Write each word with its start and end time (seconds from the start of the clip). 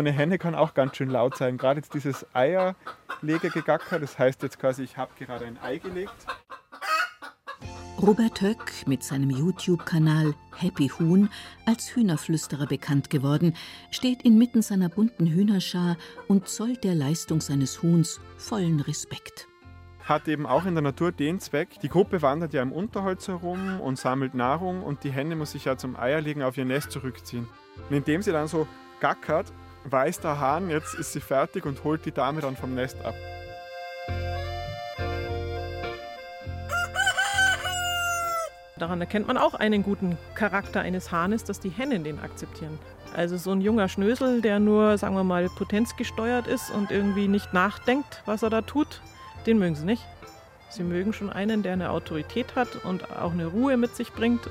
so 0.00 0.02
eine 0.02 0.16
Henne 0.16 0.38
kann 0.38 0.54
auch 0.54 0.72
ganz 0.72 0.96
schön 0.96 1.10
laut 1.10 1.36
sein. 1.36 1.58
Gerade 1.58 1.80
jetzt 1.80 1.92
dieses 1.92 2.24
Eierlegegegacker, 2.32 3.98
das 3.98 4.18
heißt 4.18 4.42
jetzt 4.42 4.58
quasi, 4.58 4.82
ich 4.82 4.96
habe 4.96 5.10
gerade 5.18 5.44
ein 5.44 5.58
Ei 5.62 5.76
gelegt. 5.76 6.14
Robert 8.00 8.40
Höck 8.40 8.86
mit 8.86 9.04
seinem 9.04 9.28
YouTube-Kanal 9.28 10.32
Happy 10.56 10.88
Huhn 10.88 11.28
als 11.66 11.94
Hühnerflüsterer 11.94 12.66
bekannt 12.66 13.10
geworden, 13.10 13.54
steht 13.90 14.22
inmitten 14.22 14.62
seiner 14.62 14.88
bunten 14.88 15.26
Hühnerschar 15.26 15.98
und 16.28 16.48
zollt 16.48 16.82
der 16.82 16.94
Leistung 16.94 17.42
seines 17.42 17.82
Huhns 17.82 18.22
vollen 18.38 18.80
Respekt. 18.80 19.48
Hat 20.04 20.28
eben 20.28 20.46
auch 20.46 20.64
in 20.64 20.76
der 20.76 20.82
Natur 20.82 21.12
den 21.12 21.40
Zweck, 21.40 21.78
die 21.82 21.90
Gruppe 21.90 22.22
wandert 22.22 22.54
ja 22.54 22.62
im 22.62 22.72
Unterholz 22.72 23.28
herum 23.28 23.82
und 23.82 23.98
sammelt 23.98 24.32
Nahrung 24.32 24.82
und 24.82 25.04
die 25.04 25.10
Henne 25.10 25.36
muss 25.36 25.52
sich 25.52 25.66
ja 25.66 25.76
zum 25.76 25.94
Eierlegen 25.94 26.42
auf 26.42 26.56
ihr 26.56 26.64
Nest 26.64 26.90
zurückziehen. 26.90 27.46
Und 27.90 27.96
indem 27.96 28.22
sie 28.22 28.32
dann 28.32 28.48
so 28.48 28.66
gackert, 29.00 29.52
weiß 29.84 30.20
der 30.20 30.38
Hahn, 30.40 30.70
jetzt 30.70 30.94
ist 30.94 31.12
sie 31.12 31.20
fertig 31.20 31.66
und 31.66 31.84
holt 31.84 32.04
die 32.04 32.12
Dame 32.12 32.40
dann 32.40 32.56
vom 32.56 32.74
Nest 32.74 32.96
ab. 33.04 33.14
Daran 38.80 39.00
erkennt 39.00 39.26
man 39.26 39.36
auch 39.36 39.52
einen 39.52 39.82
guten 39.82 40.16
Charakter 40.34 40.80
eines 40.80 41.12
Hahnes, 41.12 41.44
dass 41.44 41.60
die 41.60 41.68
Hennen 41.68 42.02
den 42.02 42.18
akzeptieren. 42.18 42.78
Also 43.14 43.36
so 43.36 43.50
ein 43.50 43.60
junger 43.60 43.88
Schnösel, 43.88 44.40
der 44.40 44.58
nur, 44.58 44.96
sagen 44.96 45.14
wir 45.16 45.24
mal, 45.24 45.48
potenzgesteuert 45.50 46.46
ist 46.46 46.70
und 46.70 46.90
irgendwie 46.90 47.28
nicht 47.28 47.52
nachdenkt, 47.52 48.22
was 48.24 48.42
er 48.42 48.48
da 48.48 48.62
tut, 48.62 49.02
den 49.46 49.58
mögen 49.58 49.74
sie 49.74 49.84
nicht. 49.84 50.02
Sie 50.70 50.82
mögen 50.82 51.12
schon 51.12 51.30
einen, 51.30 51.62
der 51.62 51.74
eine 51.74 51.90
Autorität 51.90 52.54
hat 52.54 52.84
und 52.84 53.10
auch 53.10 53.32
eine 53.32 53.46
Ruhe 53.46 53.76
mit 53.76 53.94
sich 53.96 54.12
bringt. 54.12 54.48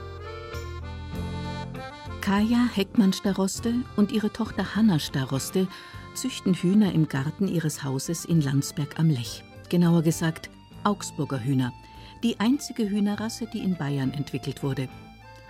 Kaja 2.30 2.70
Heckmann-Staroste 2.76 3.74
und 3.96 4.12
ihre 4.12 4.32
Tochter 4.32 4.76
Hanna 4.76 5.00
Staroste 5.00 5.68
züchten 6.14 6.54
Hühner 6.54 6.94
im 6.94 7.08
Garten 7.08 7.48
ihres 7.48 7.84
Hauses 7.84 8.24
in 8.24 8.40
Landsberg 8.40 9.00
am 9.00 9.10
Lech. 9.10 9.44
Genauer 9.70 10.04
gesagt 10.04 10.52
Augsburger 10.84 11.44
Hühner– 11.44 11.74
die 12.24 12.40
einzige 12.40 12.88
Hühnerrasse, 12.88 13.48
die 13.52 13.64
in 13.64 13.78
Bayern 13.78 14.12
entwickelt 14.12 14.62
wurde. 14.62 14.90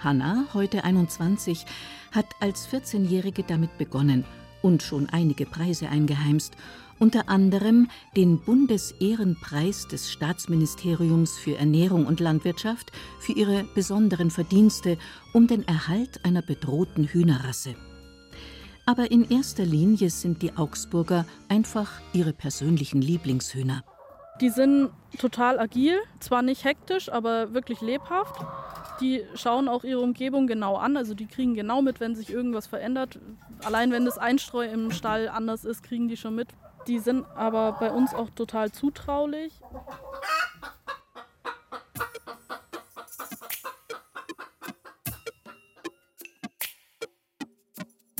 Hanna, 0.01 0.45
heute 0.53 0.85
21, 0.85 1.65
hat 2.13 2.27
als 2.39 2.69
14-Jährige 2.69 3.43
damit 3.43 3.77
begonnen 3.77 4.23
und 4.61 4.81
schon 4.81 5.09
einige 5.09 5.45
Preise 5.45 5.89
eingeheimst, 5.89 6.55
unter 6.99 7.29
anderem 7.29 7.89
den 8.15 8.39
Bundesehrenpreis 8.39 9.87
des 9.87 10.11
Staatsministeriums 10.11 11.37
für 11.37 11.57
Ernährung 11.57 12.05
und 12.05 12.19
Landwirtschaft 12.19 12.91
für 13.19 13.33
ihre 13.33 13.63
besonderen 13.75 14.31
Verdienste 14.31 14.97
um 15.33 15.47
den 15.47 15.67
Erhalt 15.67 16.25
einer 16.25 16.41
bedrohten 16.41 17.05
Hühnerrasse. 17.05 17.75
Aber 18.85 19.11
in 19.11 19.29
erster 19.29 19.65
Linie 19.65 20.09
sind 20.09 20.41
die 20.41 20.57
Augsburger 20.57 21.25
einfach 21.47 21.91
ihre 22.11 22.33
persönlichen 22.33 23.01
Lieblingshühner. 23.01 23.83
Die 24.41 24.49
sind 24.49 24.89
total 25.17 25.59
agil, 25.59 25.99
zwar 26.19 26.41
nicht 26.41 26.63
hektisch, 26.63 27.11
aber 27.11 27.53
wirklich 27.53 27.81
lebhaft. 27.81 28.35
Die 29.01 29.23
schauen 29.35 29.67
auch 29.67 29.83
ihre 29.83 29.99
Umgebung 29.99 30.47
genau 30.47 30.75
an, 30.75 30.97
also 30.97 31.13
die 31.13 31.27
kriegen 31.27 31.53
genau 31.55 31.81
mit, 31.81 31.99
wenn 31.99 32.15
sich 32.15 32.31
irgendwas 32.31 32.67
verändert. 32.67 33.19
Allein 33.63 33.91
wenn 33.91 34.05
das 34.05 34.17
Einstreu 34.17 34.65
im 34.65 34.91
Stall 34.91 35.27
anders 35.27 35.65
ist, 35.65 35.83
kriegen 35.83 36.07
die 36.07 36.17
schon 36.17 36.35
mit. 36.35 36.47
Die 36.87 36.99
sind 36.99 37.25
aber 37.35 37.73
bei 37.79 37.91
uns 37.91 38.13
auch 38.13 38.29
total 38.31 38.71
zutraulich. 38.71 39.53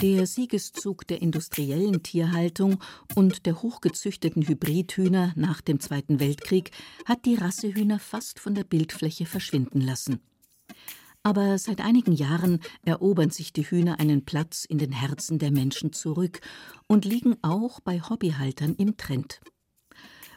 Der 0.01 0.27
Siegeszug 0.27 1.05
der 1.07 1.21
industriellen 1.21 2.03
Tierhaltung 2.03 2.81
und 3.15 3.45
der 3.45 3.61
hochgezüchteten 3.61 4.47
Hybridhühner 4.47 5.33
nach 5.35 5.59
dem 5.59 5.81
Zweiten 5.81 6.21
Weltkrieg 6.21 6.71
hat 7.03 7.25
die 7.25 7.35
Rassehühner 7.35 7.99
fast 7.99 8.39
von 8.39 8.55
der 8.55 8.63
Bildfläche 8.63 9.25
verschwinden 9.25 9.81
lassen. 9.81 10.21
Aber 11.23 11.57
seit 11.57 11.81
einigen 11.81 12.13
Jahren 12.13 12.59
erobern 12.83 13.29
sich 13.29 13.51
die 13.51 13.63
Hühner 13.63 13.99
einen 13.99 14.25
Platz 14.25 14.65
in 14.65 14.77
den 14.77 14.91
Herzen 14.91 15.37
der 15.37 15.51
Menschen 15.51 15.91
zurück 15.91 16.39
und 16.87 17.05
liegen 17.05 17.35
auch 17.41 17.81
bei 17.81 17.99
Hobbyhaltern 17.99 18.75
im 18.75 18.97
Trend. 18.97 19.41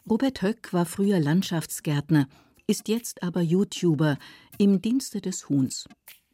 Robert 0.09 0.43
Höck 0.43 0.73
war 0.73 0.85
früher 0.85 1.21
Landschaftsgärtner, 1.21 2.27
ist 2.67 2.89
jetzt 2.89 3.23
aber 3.23 3.41
YouTuber 3.41 4.19
im 4.59 4.83
Dienste 4.83 5.21
des 5.21 5.49
Huhns. 5.49 5.89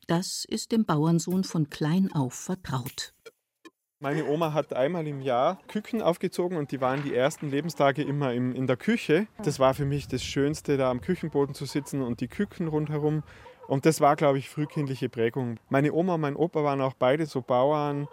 Das 0.06 0.46
ist 0.48 0.72
dem 0.72 0.86
Bauernsohn 0.86 1.44
von 1.44 1.68
klein 1.68 2.10
auf 2.12 2.32
vertraut. 2.32 3.12
Meine 4.00 4.26
Oma 4.26 4.52
hat 4.52 4.72
einmal 4.74 5.06
im 5.08 5.20
Jahr 5.20 5.58
Küken 5.66 6.00
aufgezogen 6.00 6.56
und 6.56 6.70
die 6.70 6.80
waren 6.80 7.02
die 7.02 7.12
ersten 7.12 7.50
Lebenstage 7.50 8.02
immer 8.02 8.32
im, 8.32 8.54
in 8.54 8.68
der 8.68 8.76
Küche. 8.76 9.26
Das 9.42 9.58
war 9.58 9.74
für 9.74 9.84
mich 9.84 10.06
das 10.06 10.22
Schönste, 10.22 10.76
da 10.76 10.90
am 10.90 11.00
Küchenboden 11.00 11.52
zu 11.54 11.66
sitzen 11.66 12.00
und 12.00 12.20
die 12.20 12.28
Küken 12.28 12.68
rundherum. 12.68 13.24
Und 13.68 13.84
das 13.84 14.00
war, 14.00 14.16
glaube 14.16 14.38
ich, 14.38 14.48
frühkindliche 14.48 15.10
Prägung. 15.10 15.60
Meine 15.68 15.92
Oma 15.92 16.14
und 16.14 16.22
mein 16.22 16.36
Opa 16.36 16.64
waren 16.64 16.80
auch 16.80 16.94
beide 16.94 17.26
so 17.26 17.42
Bauern 17.42 18.08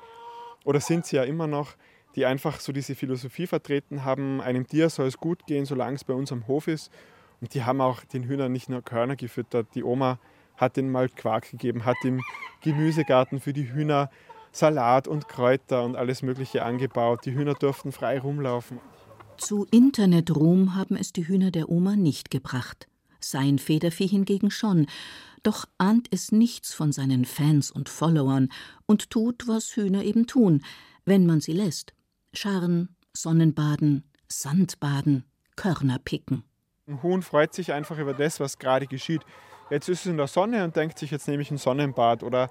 oder 0.65 0.81
sind 0.81 1.05
sie 1.05 1.15
ja 1.15 1.23
immer 1.23 1.47
noch, 1.47 1.75
die 2.15 2.25
einfach 2.25 2.59
so 2.59 2.73
diese 2.73 2.93
Philosophie 2.93 3.47
vertreten 3.47 4.03
haben, 4.03 4.41
einem 4.41 4.67
Tier 4.67 4.89
soll 4.89 5.07
es 5.07 5.17
gut 5.17 5.45
gehen, 5.47 5.65
solange 5.65 5.95
es 5.95 6.03
bei 6.03 6.13
uns 6.13 6.31
am 6.33 6.45
Hof 6.47 6.67
ist. 6.67 6.91
Und 7.39 7.53
die 7.53 7.63
haben 7.63 7.79
auch 7.79 8.03
den 8.03 8.23
Hühnern 8.23 8.51
nicht 8.51 8.69
nur 8.69 8.81
Körner 8.81 9.15
gefüttert. 9.15 9.67
Die 9.75 9.83
Oma 9.83 10.19
hat 10.57 10.77
ihnen 10.77 10.91
mal 10.91 11.07
Quark 11.07 11.51
gegeben, 11.51 11.85
hat 11.85 11.97
im 12.03 12.21
Gemüsegarten 12.61 13.39
für 13.39 13.53
die 13.53 13.71
Hühner 13.71 14.09
Salat 14.51 15.07
und 15.07 15.29
Kräuter 15.29 15.83
und 15.83 15.95
alles 15.95 16.21
Mögliche 16.21 16.63
angebaut. 16.63 17.25
Die 17.25 17.33
Hühner 17.33 17.53
durften 17.53 17.93
frei 17.93 18.19
rumlaufen. 18.19 18.79
Zu 19.37 19.67
Internetruhm 19.71 20.75
haben 20.75 20.95
es 20.95 21.13
die 21.13 21.27
Hühner 21.27 21.51
der 21.51 21.69
Oma 21.69 21.95
nicht 21.95 22.29
gebracht. 22.29 22.87
Sein 23.19 23.57
Federvieh 23.57 24.07
hingegen 24.07 24.51
schon. 24.51 24.87
Doch 25.45 25.65
ahnt 25.77 26.07
es 26.09 26.31
nichts 26.31 26.73
von 26.73 26.91
seinen 26.91 27.23
Fans 27.23 27.69
und 27.69 27.87
Followern 27.87 28.49
und 28.87 29.11
tut, 29.11 29.47
was 29.47 29.75
Hühner 29.75 30.03
eben 30.03 30.25
tun, 30.25 30.63
wenn 31.05 31.27
man 31.27 31.39
sie 31.39 31.51
lässt. 31.51 31.93
Scharren, 32.33 32.95
Sonnenbaden, 33.13 34.09
Sandbaden, 34.27 35.23
Körner 35.55 35.99
picken. 35.99 36.43
Ein 36.87 37.03
Huhn 37.03 37.21
freut 37.21 37.53
sich 37.53 37.73
einfach 37.73 37.99
über 37.99 38.15
das, 38.15 38.39
was 38.39 38.57
gerade 38.57 38.87
geschieht. 38.87 39.21
Jetzt 39.69 39.87
ist 39.87 39.99
es 39.99 40.05
in 40.07 40.17
der 40.17 40.25
Sonne 40.25 40.63
und 40.63 40.75
denkt 40.75 40.97
sich, 40.97 41.11
jetzt 41.11 41.27
nehme 41.27 41.43
ich 41.43 41.51
ein 41.51 41.59
Sonnenbad 41.59 42.23
oder 42.23 42.49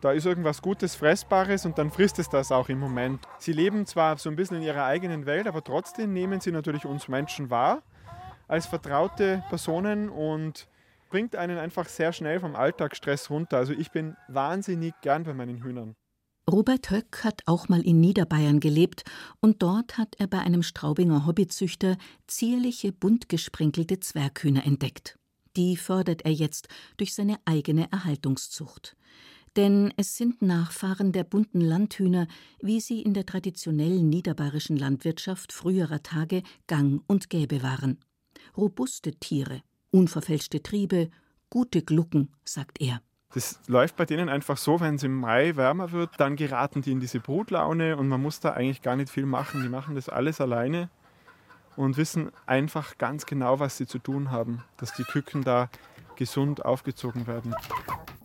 da 0.00 0.12
ist 0.12 0.24
irgendwas 0.24 0.62
Gutes, 0.62 0.94
Fressbares 0.94 1.66
und 1.66 1.76
dann 1.76 1.90
frisst 1.90 2.18
es 2.18 2.30
das 2.30 2.50
auch 2.50 2.70
im 2.70 2.80
Moment. 2.80 3.20
Sie 3.40 3.52
leben 3.52 3.84
zwar 3.84 4.16
so 4.16 4.30
ein 4.30 4.36
bisschen 4.36 4.56
in 4.56 4.62
ihrer 4.62 4.86
eigenen 4.86 5.26
Welt, 5.26 5.46
aber 5.46 5.62
trotzdem 5.62 6.14
nehmen 6.14 6.40
sie 6.40 6.50
natürlich 6.50 6.86
uns 6.86 7.08
Menschen 7.08 7.50
wahr 7.50 7.82
als 8.48 8.64
vertraute 8.64 9.44
Personen 9.50 10.08
und 10.08 10.66
bringt 11.12 11.36
einen 11.36 11.58
einfach 11.58 11.88
sehr 11.88 12.12
schnell 12.14 12.40
vom 12.40 12.56
Alltagsstress 12.56 13.28
runter. 13.28 13.58
Also 13.58 13.74
ich 13.74 13.90
bin 13.90 14.16
wahnsinnig 14.28 14.94
gern 15.02 15.24
bei 15.24 15.34
meinen 15.34 15.62
Hühnern. 15.62 15.94
Robert 16.50 16.90
Höck 16.90 17.22
hat 17.22 17.42
auch 17.44 17.68
mal 17.68 17.82
in 17.82 18.00
Niederbayern 18.00 18.60
gelebt 18.60 19.04
und 19.40 19.62
dort 19.62 19.98
hat 19.98 20.16
er 20.18 20.26
bei 20.26 20.38
einem 20.38 20.62
Straubinger 20.62 21.26
Hobbyzüchter 21.26 21.98
zierliche, 22.26 22.92
bunt 22.92 23.28
gesprenkelte 23.28 24.00
Zwerghühner 24.00 24.64
entdeckt. 24.64 25.18
Die 25.54 25.76
fördert 25.76 26.22
er 26.22 26.32
jetzt 26.32 26.68
durch 26.96 27.14
seine 27.14 27.36
eigene 27.44 27.92
Erhaltungszucht. 27.92 28.96
Denn 29.54 29.92
es 29.98 30.16
sind 30.16 30.40
Nachfahren 30.40 31.12
der 31.12 31.24
bunten 31.24 31.60
Landhühner, 31.60 32.26
wie 32.62 32.80
sie 32.80 33.02
in 33.02 33.12
der 33.12 33.26
traditionellen 33.26 34.08
niederbayerischen 34.08 34.78
Landwirtschaft 34.78 35.52
früherer 35.52 36.02
Tage 36.02 36.42
gang 36.66 37.02
und 37.06 37.28
gäbe 37.28 37.62
waren. 37.62 37.98
Robuste 38.56 39.12
Tiere, 39.12 39.60
unverfälschte 39.92 40.62
Triebe, 40.62 41.10
gute 41.50 41.82
Glucken, 41.82 42.30
sagt 42.44 42.80
er. 42.80 43.00
Das 43.34 43.60
läuft 43.66 43.96
bei 43.96 44.04
denen 44.04 44.28
einfach 44.28 44.58
so, 44.58 44.80
wenn 44.80 44.96
es 44.96 45.04
im 45.04 45.14
Mai 45.14 45.56
wärmer 45.56 45.92
wird, 45.92 46.10
dann 46.18 46.36
geraten 46.36 46.82
die 46.82 46.92
in 46.92 47.00
diese 47.00 47.20
Brutlaune 47.20 47.96
und 47.96 48.08
man 48.08 48.20
muss 48.20 48.40
da 48.40 48.50
eigentlich 48.50 48.82
gar 48.82 48.96
nicht 48.96 49.10
viel 49.10 49.24
machen. 49.24 49.62
Die 49.62 49.70
machen 49.70 49.94
das 49.94 50.08
alles 50.08 50.40
alleine 50.40 50.90
und 51.76 51.96
wissen 51.96 52.30
einfach 52.44 52.98
ganz 52.98 53.24
genau, 53.24 53.58
was 53.58 53.78
sie 53.78 53.86
zu 53.86 53.98
tun 53.98 54.30
haben, 54.30 54.62
dass 54.76 54.92
die 54.94 55.04
Küken 55.04 55.42
da 55.44 55.70
gesund 56.16 56.64
aufgezogen 56.64 57.26
werden. 57.26 57.54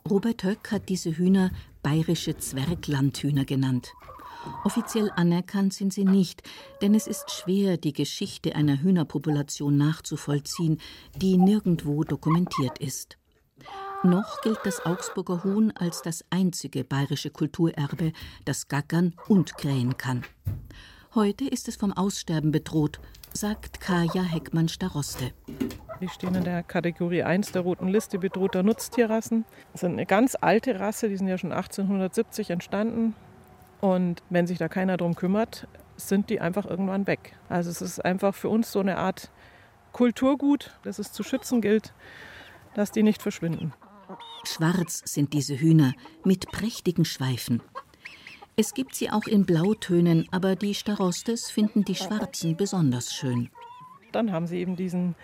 Robert 0.09 0.43
Höck 0.43 0.71
hat 0.71 0.89
diese 0.89 1.17
Hühner 1.17 1.51
bayerische 1.83 2.37
Zwerglandhühner 2.37 3.45
genannt. 3.45 3.93
Offiziell 4.63 5.11
anerkannt 5.15 5.73
sind 5.73 5.93
sie 5.93 6.05
nicht, 6.05 6.43
denn 6.81 6.95
es 6.95 7.07
ist 7.07 7.31
schwer, 7.31 7.77
die 7.77 7.93
Geschichte 7.93 8.55
einer 8.55 8.81
Hühnerpopulation 8.81 9.77
nachzuvollziehen, 9.77 10.79
die 11.15 11.37
nirgendwo 11.37 12.03
dokumentiert 12.03 12.77
ist. 12.79 13.17
Noch 14.03 14.41
gilt 14.41 14.59
das 14.63 14.85
Augsburger 14.85 15.43
Huhn 15.43 15.71
als 15.71 16.01
das 16.01 16.23
einzige 16.29 16.83
bayerische 16.83 17.31
Kulturerbe, 17.31 18.13
das 18.45 18.67
gackern 18.67 19.15
und 19.27 19.57
krähen 19.57 19.97
kann. 19.97 20.23
Heute 21.15 21.45
ist 21.45 21.67
es 21.67 21.77
vom 21.77 21.93
Aussterben 21.93 22.51
bedroht, 22.51 22.99
sagt 23.33 23.81
Kaja 23.81 24.21
Heckmann-Staroste. 24.21 25.31
Die 25.99 26.09
stehen 26.09 26.35
in 26.35 26.43
der 26.43 26.61
Kategorie 26.61 27.23
1 27.23 27.53
der 27.53 27.63
roten 27.63 27.87
Liste 27.87 28.19
bedrohter 28.19 28.61
Nutztierrassen. 28.61 29.45
Das 29.71 29.81
sind 29.81 29.93
eine 29.93 30.05
ganz 30.05 30.37
alte 30.39 30.79
Rasse, 30.79 31.09
die 31.09 31.17
sind 31.17 31.27
ja 31.27 31.39
schon 31.39 31.51
1870 31.51 32.51
entstanden. 32.51 33.15
Und 33.81 34.23
wenn 34.29 34.47
sich 34.47 34.57
da 34.57 34.67
keiner 34.67 34.97
drum 34.97 35.15
kümmert, 35.15 35.67
sind 35.97 36.29
die 36.29 36.39
einfach 36.39 36.65
irgendwann 36.65 37.07
weg. 37.07 37.35
Also 37.49 37.69
es 37.69 37.81
ist 37.81 38.03
einfach 38.03 38.33
für 38.33 38.49
uns 38.49 38.71
so 38.71 38.79
eine 38.79 38.97
Art 38.97 39.31
Kulturgut, 39.91 40.77
das 40.83 40.99
es 40.99 41.11
zu 41.11 41.23
schützen 41.23 41.61
gilt, 41.61 41.93
dass 42.75 42.91
die 42.91 43.03
nicht 43.03 43.21
verschwinden. 43.21 43.73
Schwarz 44.43 45.01
sind 45.05 45.33
diese 45.33 45.59
Hühner 45.59 45.93
mit 46.23 46.51
prächtigen 46.51 47.05
Schweifen. 47.05 47.61
Es 48.55 48.73
gibt 48.73 48.95
sie 48.95 49.11
auch 49.11 49.25
in 49.25 49.45
Blautönen, 49.45 50.27
aber 50.31 50.55
die 50.55 50.73
Starostes 50.73 51.51
finden 51.51 51.83
die 51.83 51.95
schwarzen 51.95 52.55
besonders 52.55 53.13
schön. 53.13 53.49
Dann 54.11 54.31
haben 54.31 54.47
sie 54.47 54.57
eben 54.57 54.75
diesen 54.75 55.15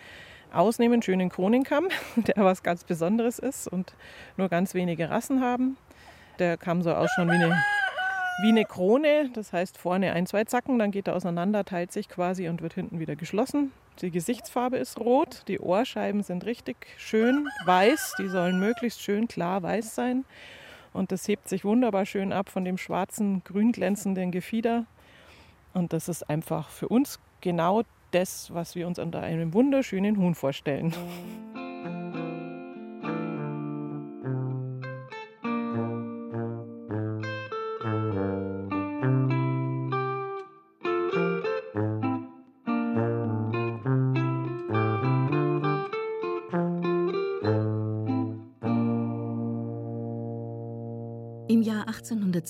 ausnehmend 0.51 1.05
schönen 1.05 1.29
Kronenkamm, 1.29 1.87
der 2.15 2.43
was 2.43 2.63
ganz 2.63 2.83
Besonderes 2.83 3.39
ist 3.39 3.67
und 3.67 3.95
nur 4.37 4.49
ganz 4.49 4.73
wenige 4.73 5.09
Rassen 5.09 5.41
haben. 5.41 5.77
Der 6.39 6.57
Kamm 6.57 6.81
soll 6.81 6.93
ausschauen 6.93 7.29
wie 7.29 7.35
eine, 7.35 7.63
wie 8.41 8.49
eine 8.49 8.65
Krone, 8.65 9.29
das 9.33 9.53
heißt 9.53 9.77
vorne 9.77 10.13
ein, 10.13 10.25
zwei 10.25 10.43
Zacken, 10.43 10.79
dann 10.79 10.91
geht 10.91 11.07
er 11.07 11.15
auseinander, 11.15 11.63
teilt 11.65 11.91
sich 11.91 12.09
quasi 12.09 12.49
und 12.49 12.61
wird 12.61 12.73
hinten 12.73 12.99
wieder 12.99 13.15
geschlossen. 13.15 13.71
Die 14.01 14.09
Gesichtsfarbe 14.09 14.77
ist 14.77 14.99
rot, 14.99 15.43
die 15.47 15.59
Ohrscheiben 15.59 16.23
sind 16.23 16.45
richtig 16.45 16.75
schön 16.97 17.47
weiß, 17.65 18.15
die 18.17 18.27
sollen 18.27 18.59
möglichst 18.59 19.01
schön 19.01 19.27
klar 19.27 19.61
weiß 19.61 19.93
sein. 19.93 20.25
Und 20.93 21.11
das 21.11 21.27
hebt 21.27 21.47
sich 21.47 21.63
wunderbar 21.63 22.05
schön 22.05 22.33
ab 22.33 22.49
von 22.49 22.65
dem 22.65 22.77
schwarzen, 22.77 23.43
grün 23.43 23.71
glänzenden 23.71 24.31
Gefieder. 24.31 24.85
Und 25.73 25.93
das 25.93 26.09
ist 26.09 26.29
einfach 26.29 26.69
für 26.69 26.87
uns 26.87 27.19
genau 27.41 27.83
das, 28.11 28.53
was 28.53 28.75
wir 28.75 28.87
uns 28.87 28.99
unter 28.99 29.21
einem 29.21 29.53
wunderschönen 29.53 30.17
Huhn 30.17 30.35
vorstellen. 30.35 30.93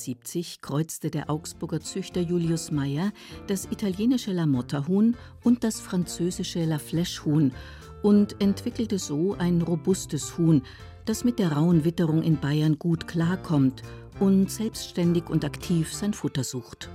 1870 0.03 0.61
kreuzte 0.61 1.09
der 1.09 1.29
Augsburger 1.29 1.79
Züchter 1.79 2.19
Julius 2.19 2.71
Meyer 2.71 3.13
das 3.47 3.65
italienische 3.71 4.33
Lamotta-Huhn 4.33 5.15
und 5.44 5.63
das 5.63 5.79
französische 5.79 6.65
La 6.65 6.75
Flèche-Huhn 6.75 7.53
und 8.01 8.41
entwickelte 8.41 9.00
so 9.00 9.35
ein 9.35 9.61
robustes 9.61 10.38
Huhn, 10.38 10.61
das 11.05 11.23
mit 11.23 11.39
der 11.39 11.53
rauen 11.53 11.85
Witterung 11.85 12.21
in 12.21 12.38
Bayern 12.38 12.77
gut 12.77 13.07
klarkommt 13.07 13.81
und 14.19 14.51
selbstständig 14.51 15.29
und 15.29 15.45
aktiv 15.45 15.94
sein 15.94 16.13
Futter 16.13 16.44
sucht. 16.44 16.89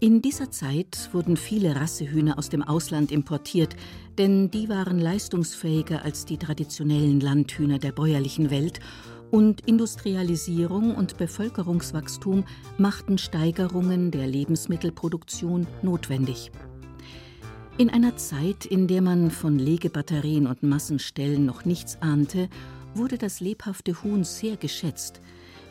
In 0.00 0.20
dieser 0.20 0.50
Zeit 0.50 1.08
wurden 1.12 1.38
viele 1.38 1.76
Rassehühner 1.76 2.36
aus 2.36 2.50
dem 2.50 2.62
Ausland 2.62 3.10
importiert, 3.10 3.74
denn 4.18 4.50
die 4.50 4.68
waren 4.68 4.98
leistungsfähiger 4.98 6.04
als 6.04 6.26
die 6.26 6.36
traditionellen 6.36 7.20
Landhühner 7.20 7.78
der 7.78 7.92
bäuerlichen 7.92 8.50
Welt 8.50 8.80
und 9.30 9.66
Industrialisierung 9.66 10.94
und 10.94 11.16
Bevölkerungswachstum 11.16 12.44
machten 12.78 13.18
Steigerungen 13.18 14.10
der 14.10 14.26
Lebensmittelproduktion 14.26 15.66
notwendig. 15.82 16.50
In 17.76 17.90
einer 17.90 18.16
Zeit, 18.16 18.64
in 18.64 18.86
der 18.86 19.02
man 19.02 19.32
von 19.32 19.58
Legebatterien 19.58 20.46
und 20.46 20.62
Massenstellen 20.62 21.44
noch 21.44 21.64
nichts 21.64 22.00
ahnte, 22.00 22.48
wurde 22.94 23.18
das 23.18 23.40
lebhafte 23.40 24.04
Huhn 24.04 24.22
sehr 24.22 24.56
geschätzt. 24.56 25.20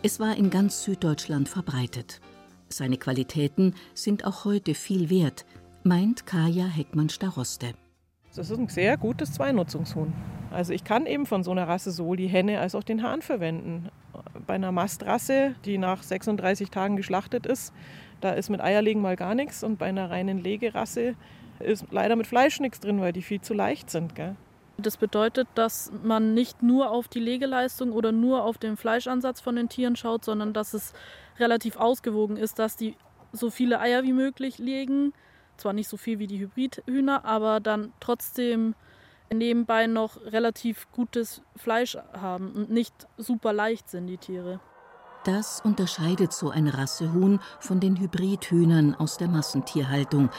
Es 0.02 0.20
war 0.20 0.36
in 0.36 0.50
ganz 0.50 0.84
Süddeutschland 0.84 1.48
verbreitet. 1.48 2.20
Seine 2.68 2.98
Qualitäten 2.98 3.74
sind 3.94 4.26
auch 4.26 4.44
heute 4.44 4.76
viel 4.76 5.10
wert, 5.10 5.46
meint 5.84 6.26
Kaja 6.26 6.66
Heckmann-Staroste. 6.66 7.74
Das 8.36 8.50
ist 8.50 8.58
ein 8.58 8.68
sehr 8.68 8.98
gutes 8.98 9.32
Zweinutzungshuhn. 9.34 10.12
Also 10.54 10.72
ich 10.72 10.84
kann 10.84 11.06
eben 11.06 11.26
von 11.26 11.44
so 11.44 11.52
einer 11.52 11.68
Rasse 11.68 11.92
sowohl 11.92 12.18
die 12.18 12.28
Henne 12.28 12.60
als 12.60 12.76
auch 12.76 12.84
den 12.84 13.04
Hahn 13.04 13.22
verwenden. 13.22 13.90
Bei 14.46 14.54
einer 14.54 14.72
Mastrasse, 14.72 15.56
die 15.66 15.78
nach 15.78 16.04
36 16.04 16.70
Tagen 16.70 16.96
geschlachtet 16.96 17.46
ist, 17.46 17.74
da 18.22 18.32
ist 18.32 18.50
mit 18.50 18.62
Eierlegen 18.62 19.02
mal 19.02 19.16
gar 19.16 19.36
nichts. 19.36 19.64
Und 19.64 19.80
bei 19.80 19.88
einer 19.88 20.10
reinen 20.10 20.44
Legerasse 20.44 21.16
ist 21.60 21.86
leider 21.92 22.16
mit 22.16 22.28
Fleisch 22.28 22.60
nichts 22.60 22.80
drin, 22.80 23.02
weil 23.02 23.14
die 23.14 23.22
viel 23.22 23.42
zu 23.42 23.54
leicht 23.54 23.90
sind. 23.90 24.16
Gell? 24.16 24.36
Das 24.78 24.98
bedeutet, 24.98 25.48
dass 25.56 25.92
man 26.04 26.34
nicht 26.34 26.64
nur 26.64 26.92
auf 26.92 27.08
die 27.08 27.20
Legeleistung 27.20 27.92
oder 27.92 28.12
nur 28.12 28.44
auf 28.44 28.58
den 28.58 28.78
Fleischansatz 28.78 29.42
von 29.42 29.56
den 29.56 29.70
Tieren 29.70 29.96
schaut, 29.96 30.24
sondern 30.26 30.54
dass 30.54 30.74
es 30.74 30.94
relativ 31.40 31.78
ausgewogen 31.78 32.38
ist, 32.38 32.60
dass 32.60 32.76
die 32.76 32.96
so 33.32 33.50
viele 33.50 33.80
Eier 33.80 34.04
wie 34.04 34.14
möglich 34.14 34.58
legen. 34.60 35.14
Zwar 35.58 35.74
nicht 35.74 35.88
so 35.88 35.98
viel 35.98 36.20
wie 36.20 36.28
die 36.28 36.40
Hybridhühner, 36.40 37.26
aber 37.26 37.60
dann 37.60 37.92
trotzdem 38.00 38.76
nebenbei 39.34 39.88
noch 39.88 40.18
relativ 40.22 40.88
gutes 40.92 41.42
Fleisch 41.56 41.98
haben 42.14 42.52
und 42.52 42.70
nicht 42.70 43.08
super 43.18 43.54
leicht 43.54 43.90
sind, 43.90 44.08
die 44.08 44.18
Tiere. 44.18 44.60
Das 45.24 45.62
unterscheidet 45.62 46.34
so 46.34 46.50
ein 46.50 46.68
Rassehuhn 46.68 47.40
von 47.60 47.80
den 47.80 47.98
Hybridhühnern 47.98 48.96
aus 48.96 49.18
der 49.18 49.30
Massentierhaltung. 49.30 50.30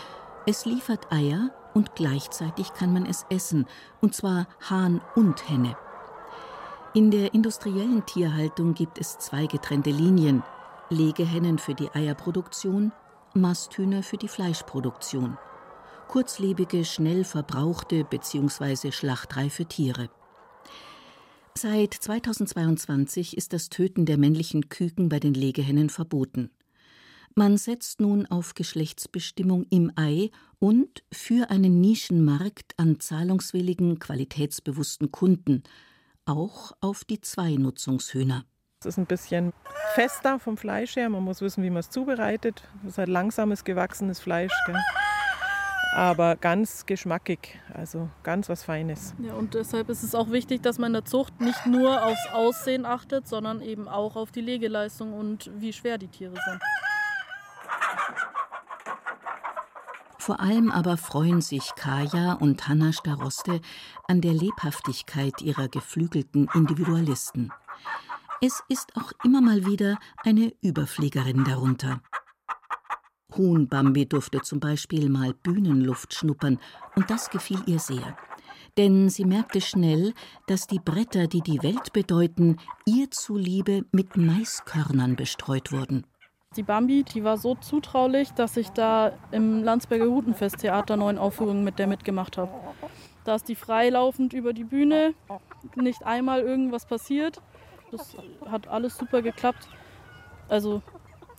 Es 0.47 0.67
liefert 0.67 1.11
Eier 1.11 1.51
und 1.73 1.95
gleichzeitig 1.95 2.75
kann 2.75 2.93
man 2.93 3.07
es 3.07 3.25
essen, 3.31 3.67
und 4.03 4.15
zwar 4.15 4.47
Hahn 4.69 5.01
und 5.15 5.49
Henne. 5.49 5.77
In 6.93 7.11
der 7.11 7.33
industriellen 7.33 8.05
Tierhaltung 8.05 8.75
gibt 8.75 8.99
es 8.99 9.19
zwei 9.19 9.47
getrennte 9.47 9.91
Linien: 9.91 10.43
Legehennen 10.91 11.59
für 11.59 11.75
die 11.75 11.91
Eierproduktion, 11.91 12.93
Masthühner 13.33 14.03
für 14.03 14.19
die 14.19 14.29
Fleischproduktion 14.29 15.39
kurzlebige, 16.09 16.85
schnell 16.85 17.25
verbrauchte 17.25 18.05
bzw. 18.05 18.93
schlachtreife 18.93 19.67
Tiere. 19.67 20.11
Seit 21.57 21.95
2022 21.95 23.37
ist 23.37 23.53
das 23.53 23.69
Töten 23.69 24.07
der 24.07 24.19
männlichen 24.19 24.69
Küken 24.69 25.09
bei 25.09 25.21
den 25.21 25.35
Legehennen 25.35 25.89
verboten. 25.89 26.51
Man 27.37 27.57
setzt 27.57 28.01
nun 28.01 28.27
auf 28.27 28.55
Geschlechtsbestimmung 28.55 29.67
im 29.71 29.93
Ei 29.97 30.31
und 30.59 31.03
für 31.13 31.51
einen 31.51 31.81
Nischenmarkt 31.81 32.75
an 32.77 33.01
zahlungswilligen, 33.01 33.99
qualitätsbewussten 33.99 35.11
Kunden, 35.11 35.65
auch 36.27 36.73
auf 36.81 37.05
die 37.05 37.21
Zweinutzungshühner. 37.21 38.45
Es 38.81 38.87
ist 38.87 38.99
ein 38.99 39.07
bisschen 39.07 39.53
fester 39.95 40.39
vom 40.39 40.57
Fleisch 40.57 40.97
her. 40.97 41.09
Man 41.09 41.25
muss 41.25 41.41
wissen, 41.41 41.65
wie 41.65 41.71
man 41.71 41.81
es 41.81 41.91
zubereitet. 41.91 42.63
Es 42.83 42.91
ist 42.91 42.99
halt 42.99 43.09
langsames, 43.09 43.65
gewachsenes 43.65 44.21
Fleisch. 44.21 44.53
Gell? 44.67 44.77
Aber 45.95 46.35
ganz 46.35 46.87
geschmackig, 46.87 47.61
also 47.73 48.09
ganz 48.25 48.49
was 48.49 48.65
Feines. 48.65 49.15
Ja, 49.21 49.35
und 49.35 49.55
deshalb 49.55 49.89
ist 49.89 50.03
es 50.03 50.15
auch 50.15 50.31
wichtig, 50.31 50.61
dass 50.63 50.79
man 50.79 50.89
in 50.89 50.95
der 50.95 51.05
Zucht 51.05 51.41
nicht 51.41 51.67
nur 51.67 52.05
aufs 52.05 52.27
Aussehen 52.33 52.85
achtet, 52.85 53.29
sondern 53.29 53.61
eben 53.61 53.87
auch 53.87 54.17
auf 54.17 54.33
die 54.33 54.41
Legeleistung 54.41 55.13
und 55.13 55.51
wie 55.55 55.73
schwer 55.73 55.97
die 55.99 56.09
Tiere 56.09 56.35
sind. 56.35 56.61
Vor 60.19 60.41
allem 60.41 60.73
aber 60.73 60.97
freuen 60.97 61.43
sich 61.43 61.75
Kaja 61.77 62.33
und 62.33 62.67
Hanna 62.67 62.93
Staroste 62.93 63.61
an 64.09 64.21
der 64.21 64.33
Lebhaftigkeit 64.33 65.43
ihrer 65.43 65.69
geflügelten 65.69 66.49
Individualisten. 66.55 67.53
Es 68.41 68.63
ist 68.69 68.97
auch 68.97 69.13
immer 69.23 69.41
mal 69.41 69.65
wieder 69.65 69.99
eine 70.25 70.53
Überfliegerin 70.61 71.45
darunter. 71.45 72.01
Huhn-Bambi 73.37 74.07
durfte 74.07 74.41
zum 74.43 74.61
Beispiel 74.61 75.09
mal 75.09 75.35
Bühnenluft 75.35 76.15
schnuppern, 76.15 76.59
und 76.97 77.11
das 77.11 77.31
gefiel 77.31 77.61
ihr 77.67 77.79
sehr. 77.79 78.17
Denn 78.77 79.09
sie 79.09 79.25
merkte 79.25 79.61
schnell, 79.61 80.15
dass 80.47 80.67
die 80.67 80.81
Bretter, 80.81 81.27
die 81.27 81.41
die 81.41 81.63
Welt 81.63 81.93
bedeuten, 81.93 82.57
ihr 82.87 83.11
zuliebe 83.11 83.85
mit 83.93 84.17
Maiskörnern 84.17 85.17
bestreut 85.17 85.73
wurden. 85.73 86.07
Die 86.57 86.63
Bambi, 86.63 87.03
die 87.03 87.25
war 87.25 87.37
so 87.37 87.57
zutraulich, 87.57 88.31
dass 88.33 88.57
ich 88.57 88.71
da 88.71 89.13
im 89.33 89.65
Landsberger 89.65 90.07
Hutenfesttheater 90.07 90.97
neun 90.97 91.19
Aufführungen 91.19 91.65
mit 91.65 91.79
der 91.79 91.89
mitgemacht 91.89 92.39
habe. 92.39 92.53
Da 93.25 93.35
ist 93.37 93.49
die 93.49 93.57
freilaufend 93.57 94.33
über 94.33 94.53
die 94.53 94.65
Bühne, 94.65 95.15
nicht 95.75 96.05
einmal 96.05 96.43
irgendwas 96.43 96.87
passiert. 96.87 97.41
Das 97.91 98.17
hat 98.47 98.69
alles 98.69 98.97
super 98.97 99.23
geklappt. 99.23 99.69
Also 100.49 100.83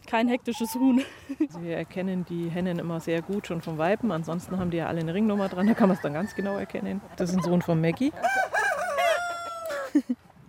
kein 0.08 0.28
hektisches 0.28 0.76
Huhn. 0.76 1.02
Wir 1.60 1.78
erkennen 1.78 2.26
die 2.30 2.50
Hennen 2.50 2.80
immer 2.80 3.00
sehr 3.00 3.22
gut 3.22 3.48
schon 3.48 3.62
vom 3.62 3.78
Weiben. 3.78 4.12
Ansonsten 4.12 4.58
haben 4.58 4.72
die 4.72 4.78
ja 4.78 4.88
alle 4.88 5.02
eine 5.02 5.14
Ringnummer 5.14 5.50
dran, 5.50 5.68
da 5.68 5.74
kann 5.74 5.90
man 5.90 5.98
es 5.98 6.02
dann 6.02 6.14
ganz 6.14 6.36
genau 6.36 6.58
erkennen. 6.58 7.02
Das 7.18 7.30
ist 7.30 7.38
ein 7.38 7.44
Sohn 7.44 7.62
von 7.62 7.80
Maggie. 7.80 8.12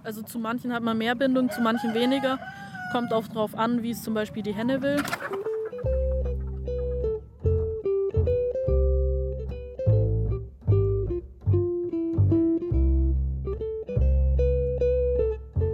Also 0.02 0.22
zu 0.22 0.38
manchen 0.38 0.72
hat 0.72 0.84
man 0.84 0.96
mehr 0.98 1.16
Bindung, 1.16 1.50
zu 1.50 1.60
manchen 1.60 1.92
weniger. 1.92 2.38
Kommt 2.92 3.12
auch 3.12 3.26
darauf 3.26 3.56
an, 3.56 3.82
wie 3.82 3.90
es 3.90 4.02
zum 4.04 4.14
Beispiel 4.14 4.42
die 4.42 4.54
Henne 4.54 4.80
will. 4.80 5.02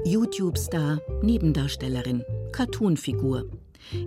YouTube-Star, 0.05 0.99
Nebendarstellerin, 1.23 2.25
Cartoonfigur. 2.53 3.62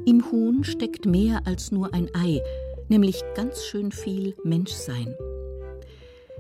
Im 0.06 0.32
Huhn 0.32 0.64
steckt 0.64 1.06
mehr 1.06 1.42
als 1.46 1.72
nur 1.72 1.94
ein 1.94 2.10
Ei, 2.14 2.42
nämlich 2.90 3.22
ganz 3.36 3.66
schön 3.66 3.92
viel 3.92 4.36
Menschsein. 4.44 5.16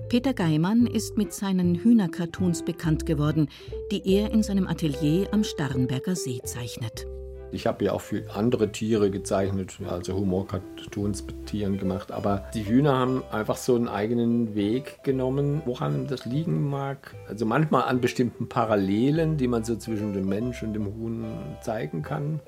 Peter 0.09 0.33
Geimann 0.33 0.85
ist 0.85 1.17
mit 1.17 1.33
seinen 1.33 1.75
Hühnercartoons 1.75 2.63
bekannt 2.63 3.05
geworden, 3.05 3.49
die 3.91 4.01
er 4.05 4.31
in 4.31 4.43
seinem 4.43 4.67
Atelier 4.67 5.27
am 5.31 5.43
Starnberger 5.43 6.15
See 6.15 6.39
zeichnet. 6.43 7.07
Ich 7.51 7.65
habe 7.65 7.85
ja 7.85 7.93
auch 7.93 8.01
für 8.01 8.23
andere 8.35 8.71
Tiere 8.71 9.09
gezeichnet, 9.09 9.77
also 9.89 10.13
Humor-Cartoons 10.13 11.25
mit 11.25 11.45
Tieren 11.45 11.77
gemacht. 11.77 12.11
Aber 12.11 12.45
die 12.53 12.65
Hühner 12.65 12.97
haben 12.97 13.23
einfach 13.31 13.55
so 13.55 13.75
einen 13.75 13.87
eigenen 13.87 14.55
Weg 14.55 15.03
genommen, 15.03 15.61
woran 15.65 16.05
das 16.07 16.25
liegen 16.25 16.69
mag. 16.69 17.15
Also 17.29 17.45
manchmal 17.45 17.83
an 17.83 18.01
bestimmten 18.01 18.49
Parallelen, 18.49 19.37
die 19.37 19.47
man 19.47 19.63
so 19.63 19.75
zwischen 19.75 20.13
dem 20.13 20.27
Mensch 20.27 20.63
und 20.63 20.73
dem 20.73 20.85
Huhn 20.85 21.25
zeigen 21.61 22.01
kann. 22.01 22.41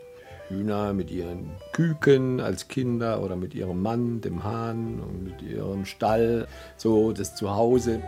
Hühner 0.50 0.94
mit 0.94 1.12
ihren 1.12 1.51
Küken 1.74 2.39
als 2.39 2.68
Kinder 2.68 3.22
oder 3.22 3.36
mit 3.36 3.54
ihrem 3.54 3.82
Mann, 3.82 4.22
dem 4.22 4.44
Hahn 4.44 5.00
und 5.00 5.24
mit 5.24 5.42
ihrem 5.42 5.86
Stall, 5.86 6.48
so 6.77 7.12
das 7.12 7.36
Zuhause. 7.36 8.01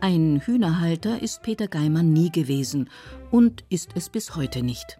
Ein 0.00 0.42
Hühnerhalter 0.44 1.22
ist 1.22 1.42
Peter 1.42 1.68
Geimann 1.68 2.12
nie 2.12 2.30
gewesen 2.30 2.90
und 3.30 3.64
ist 3.68 3.90
es 3.94 4.08
bis 4.08 4.34
heute 4.34 4.62
nicht. 4.62 4.98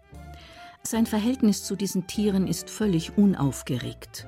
Sein 0.81 1.05
Verhältnis 1.05 1.63
zu 1.63 1.75
diesen 1.75 2.07
Tieren 2.07 2.47
ist 2.47 2.69
völlig 2.69 3.17
unaufgeregt. 3.17 4.27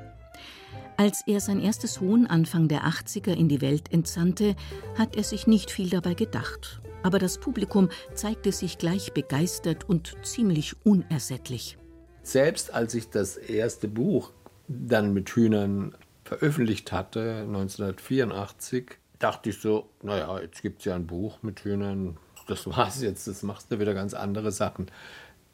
Als 0.98 1.24
er 1.28 1.42
sein 1.42 1.60
erstes 1.60 2.00
Huhn 2.00 2.26
Anfang 2.28 2.70
der 2.70 2.86
80er 2.86 3.34
in 3.34 3.50
die 3.50 3.62
Welt 3.62 3.92
entsandte, 3.92 4.56
hat 4.98 5.18
er 5.18 5.24
sich 5.24 5.48
nicht 5.48 5.70
viel 5.70 5.90
dabei 5.90 6.14
gedacht. 6.14 6.82
Aber 7.06 7.20
das 7.20 7.38
Publikum 7.38 7.90
zeigte 8.16 8.52
sich 8.52 8.80
gleich 8.80 9.14
begeistert 9.14 9.88
und 9.88 10.16
ziemlich 10.24 10.76
unersättlich. 10.84 11.78
Selbst 12.24 12.74
als 12.74 12.96
ich 12.96 13.12
das 13.12 13.38
erste 13.38 13.88
Buch 13.88 14.32
dann 14.68 15.14
mit 15.14 15.30
Hühnern 15.30 15.96
veröffentlicht 16.24 16.92
hatte, 16.92 17.44
1984, 17.44 18.98
dachte 19.20 19.52
ich 19.52 19.62
so, 19.62 19.88
naja, 20.02 20.40
jetzt 20.40 20.64
gibt 20.64 20.80
es 20.80 20.86
ja 20.86 20.96
ein 20.96 21.06
Buch 21.06 21.44
mit 21.44 21.60
Hühnern, 21.60 22.18
das 22.48 22.66
war's 22.66 23.04
jetzt, 23.04 23.28
das 23.28 23.44
machst 23.44 23.72
du 23.72 23.80
wieder 23.80 23.94
ganz 23.94 24.16
andere 24.16 24.52
Sachen. 24.52 24.88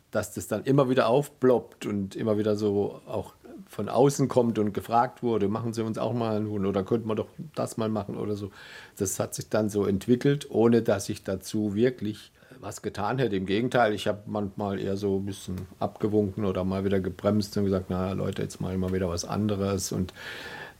Dass 0.10 0.34
das 0.34 0.48
dann 0.48 0.64
immer 0.64 0.90
wieder 0.90 1.08
aufploppt 1.08 1.86
und 1.86 2.16
immer 2.16 2.38
wieder 2.38 2.56
so 2.56 3.02
auch 3.06 3.34
von 3.72 3.88
außen 3.88 4.28
kommt 4.28 4.60
und 4.60 4.74
gefragt 4.74 5.24
wurde, 5.24 5.48
machen 5.48 5.74
Sie 5.74 5.82
uns 5.82 5.98
auch 5.98 6.14
mal 6.14 6.36
ein 6.36 6.48
Huhn 6.48 6.66
oder 6.66 6.84
könnten 6.84 7.08
wir 7.08 7.16
doch 7.16 7.30
das 7.56 7.78
mal 7.78 7.88
machen 7.88 8.18
oder 8.18 8.36
so. 8.36 8.52
Das 8.98 9.18
hat 9.18 9.34
sich 9.34 9.48
dann 9.48 9.70
so 9.70 9.86
entwickelt, 9.86 10.52
ohne 10.52 10.82
dass 10.82 11.08
ich 11.08 11.24
dazu 11.24 11.74
wirklich 11.74 12.34
was 12.60 12.82
getan 12.82 13.18
hätte. 13.18 13.38
Im 13.38 13.46
Gegenteil, 13.46 13.94
ich 13.94 14.08
habe 14.08 14.24
manchmal 14.26 14.78
eher 14.78 14.98
so 14.98 15.18
ein 15.20 15.26
bisschen 15.26 15.56
abgewunken 15.80 16.44
oder 16.44 16.66
mal 16.66 16.84
wieder 16.84 17.00
gebremst 17.00 17.56
und 17.56 17.64
gesagt, 17.64 17.86
na 17.88 18.12
Leute, 18.12 18.42
jetzt 18.42 18.60
mal 18.60 18.78
mal 18.78 18.92
wieder 18.92 19.08
was 19.08 19.24
anderes. 19.24 19.94
Und 19.94 20.14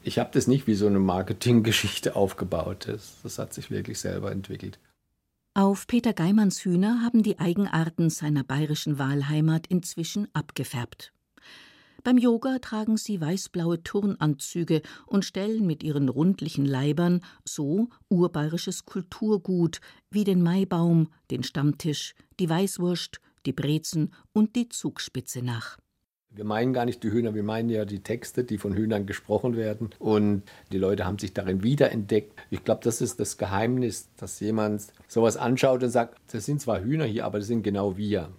ich 0.04 0.20
habe 0.20 0.32
das 0.34 0.48
nicht 0.48 0.68
wie 0.68 0.76
so 0.76 0.88
eine 0.88 1.00
Marketinggeschichte 1.00 2.16
aufgebaut. 2.18 2.88
Das, 2.90 3.16
das 3.24 3.40
hat 3.40 3.54
sich 3.54 3.72
wirklich 3.72 4.02
selber 4.02 4.34
entwickelt. 4.34 4.80
Auf 5.54 5.88
Peter 5.88 6.12
Geimanns 6.12 6.66
Hühner 6.66 7.02
haben 7.04 7.24
die 7.24 7.40
Eigenarten 7.40 8.10
seiner 8.10 8.44
bayerischen 8.44 9.00
Wahlheimat 9.00 9.66
inzwischen 9.68 10.28
abgefärbt. 10.34 11.14
Beim 12.04 12.18
Yoga 12.18 12.58
tragen 12.60 12.98
sie 12.98 13.22
weißblaue 13.22 13.84
Turnanzüge 13.84 14.82
und 15.06 15.24
stellen 15.24 15.68
mit 15.68 15.84
ihren 15.84 16.10
rundlichen 16.10 16.66
Leibern 16.66 17.22
so 17.46 17.90
urbayerisches 18.10 18.86
Kulturgut 18.86 19.82
wie 20.10 20.24
den 20.24 20.42
Maibaum, 20.42 21.10
den 21.30 21.44
Stammtisch, 21.44 22.16
die 22.40 22.50
Weißwurst, 22.50 23.22
die 23.46 23.54
Brezen 23.54 24.14
und 24.34 24.56
die 24.56 24.70
Zugspitze 24.70 25.44
nach. 25.44 25.78
Wir 26.34 26.46
meinen 26.46 26.74
gar 26.74 26.86
nicht 26.86 27.04
die 27.04 27.12
Hühner, 27.12 27.36
wir 27.36 27.44
meinen 27.44 27.70
ja 27.70 27.84
die 27.84 28.02
Texte, 28.02 28.46
die 28.46 28.58
von 28.58 28.74
Hühnern 28.74 29.06
gesprochen 29.06 29.58
werden. 29.58 29.90
Und 30.00 30.44
die 30.72 30.78
Leute 30.78 31.06
haben 31.06 31.20
sich 31.20 31.34
darin 31.34 31.62
wiederentdeckt. 31.62 32.34
Ich 32.50 32.64
glaube, 32.64 32.82
das 32.84 33.02
ist 33.02 33.20
das 33.20 33.38
Geheimnis, 33.38 34.10
dass 34.16 34.40
jemand 34.40 34.88
sowas 35.08 35.36
anschaut 35.36 35.84
und 35.84 35.90
sagt, 35.90 36.18
das 36.32 36.46
sind 36.46 36.62
zwar 36.62 36.82
Hühner 36.82 37.06
hier, 37.06 37.26
aber 37.26 37.40
das 37.40 37.48
sind 37.48 37.64
genau 37.64 37.98
wir. 37.98 38.30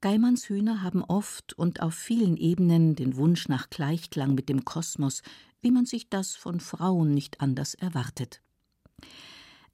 Geimanns 0.00 0.48
Hühner 0.48 0.82
haben 0.82 1.04
oft 1.04 1.52
und 1.52 1.82
auf 1.82 1.94
vielen 1.94 2.36
Ebenen 2.38 2.94
den 2.94 3.16
Wunsch 3.16 3.48
nach 3.48 3.68
Gleichklang 3.68 4.34
mit 4.34 4.48
dem 4.48 4.64
Kosmos, 4.64 5.22
wie 5.60 5.70
man 5.70 5.84
sich 5.84 6.08
das 6.08 6.34
von 6.34 6.58
Frauen 6.60 7.12
nicht 7.12 7.42
anders 7.42 7.74
erwartet. 7.74 8.40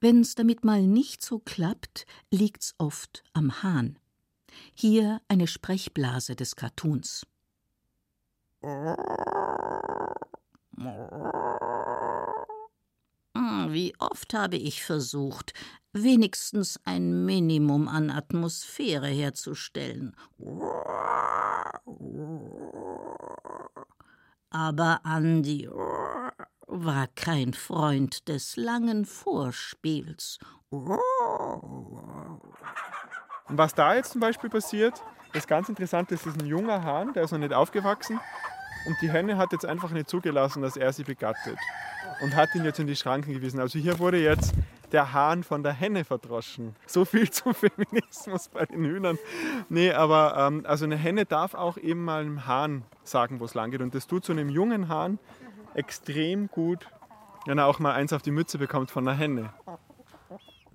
Wenn's 0.00 0.34
damit 0.34 0.64
mal 0.64 0.82
nicht 0.82 1.22
so 1.22 1.38
klappt, 1.38 2.06
liegt's 2.30 2.74
oft 2.78 3.22
am 3.34 3.62
Hahn. 3.62 3.98
Hier 4.74 5.20
eine 5.28 5.46
Sprechblase 5.46 6.34
des 6.34 6.56
Cartoons. 6.56 7.24
Wie 13.68 13.94
oft 13.98 14.34
habe 14.34 14.56
ich 14.56 14.84
versucht, 14.84 15.52
wenigstens 15.92 16.80
ein 16.84 17.24
Minimum 17.24 17.88
an 17.88 18.10
Atmosphäre 18.10 19.08
herzustellen. 19.08 20.14
Aber 24.50 25.00
Andi 25.04 25.68
war 26.66 27.06
kein 27.14 27.54
Freund 27.54 28.28
des 28.28 28.56
langen 28.56 29.04
Vorspiels. 29.04 30.38
Was 33.48 33.74
da 33.74 33.94
jetzt 33.94 34.12
zum 34.12 34.20
Beispiel 34.20 34.50
passiert, 34.50 35.02
das 35.32 35.46
ganz 35.46 35.68
Interessante 35.68 36.14
ist, 36.14 36.26
ist 36.26 36.40
ein 36.40 36.46
junger 36.46 36.82
Hahn, 36.82 37.12
der 37.12 37.24
ist 37.24 37.32
noch 37.32 37.38
nicht 37.38 37.52
aufgewachsen. 37.52 38.20
Und 38.86 38.96
die 39.00 39.10
Henne 39.10 39.36
hat 39.36 39.52
jetzt 39.52 39.66
einfach 39.66 39.90
nicht 39.90 40.08
zugelassen, 40.08 40.62
dass 40.62 40.76
er 40.76 40.92
sie 40.92 41.04
begattet. 41.04 41.58
Und 42.22 42.34
hat 42.34 42.54
ihn 42.54 42.64
jetzt 42.64 42.78
in 42.78 42.86
die 42.86 42.96
Schranken 42.96 43.32
gewiesen. 43.32 43.60
Also 43.60 43.78
hier 43.78 43.98
wurde 43.98 44.18
jetzt 44.22 44.54
der 44.92 45.12
Hahn 45.12 45.42
von 45.42 45.62
der 45.62 45.72
Henne 45.72 46.04
verdroschen. 46.04 46.74
So 46.86 47.04
viel 47.04 47.30
zum 47.30 47.54
Feminismus 47.54 48.48
bei 48.48 48.64
den 48.64 48.84
Hühnern. 48.84 49.18
Nee, 49.68 49.92
aber 49.92 50.36
ähm, 50.38 50.64
also 50.66 50.84
eine 50.84 50.96
Henne 50.96 51.26
darf 51.26 51.54
auch 51.54 51.76
eben 51.76 52.04
mal 52.04 52.22
einem 52.22 52.46
Hahn 52.46 52.84
sagen, 53.02 53.40
wo 53.40 53.44
es 53.44 53.54
lang 53.54 53.70
geht. 53.70 53.82
Und 53.82 53.94
das 53.94 54.06
tut 54.06 54.24
so 54.24 54.32
einem 54.32 54.48
jungen 54.48 54.88
Hahn 54.88 55.18
extrem 55.74 56.48
gut, 56.48 56.86
wenn 57.44 57.58
er 57.58 57.66
auch 57.66 57.78
mal 57.78 57.92
eins 57.92 58.12
auf 58.12 58.22
die 58.22 58.30
Mütze 58.30 58.58
bekommt 58.58 58.90
von 58.90 59.06
einer 59.06 59.16
Henne. 59.16 59.50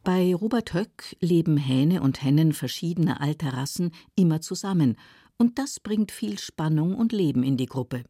Bei 0.03 0.33
Robert 0.33 0.73
Höck 0.73 1.15
leben 1.19 1.57
Hähne 1.57 2.01
und 2.01 2.23
Hennen 2.23 2.53
verschiedener 2.53 3.21
alter 3.21 3.53
Rassen 3.53 3.93
immer 4.15 4.41
zusammen 4.41 4.97
und 5.41 5.57
das 5.57 5.79
bringt 5.79 6.11
viel 6.11 6.37
Spannung 6.37 6.93
und 6.93 7.11
Leben 7.11 7.41
in 7.41 7.57
die 7.57 7.65
Gruppe. 7.65 8.03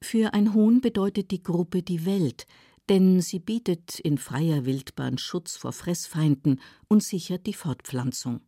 Für 0.00 0.32
ein 0.32 0.54
Huhn 0.54 0.80
bedeutet 0.80 1.32
die 1.32 1.42
Gruppe 1.42 1.82
die 1.82 2.06
Welt, 2.06 2.46
denn 2.88 3.20
sie 3.20 3.40
bietet 3.40 3.98
in 3.98 4.16
freier 4.16 4.64
Wildbahn 4.64 5.18
Schutz 5.18 5.56
vor 5.56 5.72
Fressfeinden 5.72 6.60
und 6.86 7.02
sichert 7.02 7.46
die 7.46 7.52
Fortpflanzung. 7.52 8.42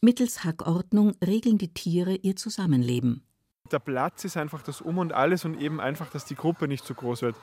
Mittels 0.00 0.44
Hackordnung 0.44 1.12
regeln 1.22 1.58
die 1.58 1.74
Tiere 1.74 2.14
ihr 2.14 2.36
Zusammenleben. 2.36 3.22
Der 3.70 3.78
Platz 3.78 4.24
ist 4.24 4.38
einfach 4.38 4.62
das 4.62 4.80
Um 4.80 4.96
und 4.96 5.12
Alles 5.12 5.44
und 5.44 5.60
eben 5.60 5.78
einfach, 5.78 6.08
dass 6.08 6.24
die 6.24 6.36
Gruppe 6.36 6.68
nicht 6.68 6.86
zu 6.86 6.94
groß 6.94 7.20
wird. 7.20 7.36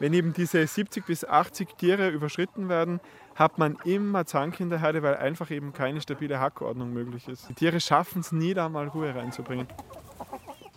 Wenn 0.00 0.12
eben 0.12 0.32
diese 0.32 0.66
70 0.66 1.06
bis 1.06 1.24
80 1.24 1.76
Tiere 1.76 2.10
überschritten 2.10 2.68
werden, 2.68 3.00
hat 3.34 3.58
man 3.58 3.76
immer 3.84 4.26
Zank 4.26 4.60
in 4.60 4.70
der 4.70 4.80
Herde, 4.80 5.02
weil 5.02 5.16
einfach 5.16 5.50
eben 5.50 5.72
keine 5.72 6.00
stabile 6.00 6.40
Hackordnung 6.40 6.92
möglich 6.92 7.28
ist. 7.28 7.48
Die 7.48 7.54
Tiere 7.54 7.80
schaffen 7.80 8.20
es 8.20 8.32
nie, 8.32 8.54
da 8.54 8.68
mal 8.68 8.88
Ruhe 8.88 9.14
reinzubringen. 9.14 9.66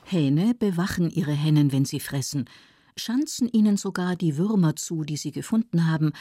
Hähne 0.06 0.54
bewachen 0.54 1.10
ihre 1.10 1.34
Hennen, 1.34 1.72
wenn 1.72 1.86
sie 1.86 2.00
fressen, 2.00 2.50
schanzen 2.96 3.50
ihnen 3.50 3.78
sogar 3.78 4.16
die 4.16 4.38
Würmer 4.38 4.76
zu, 4.76 5.04
die 5.04 5.18
sie 5.18 5.32
gefunden 5.32 5.88
haben, 5.90 6.14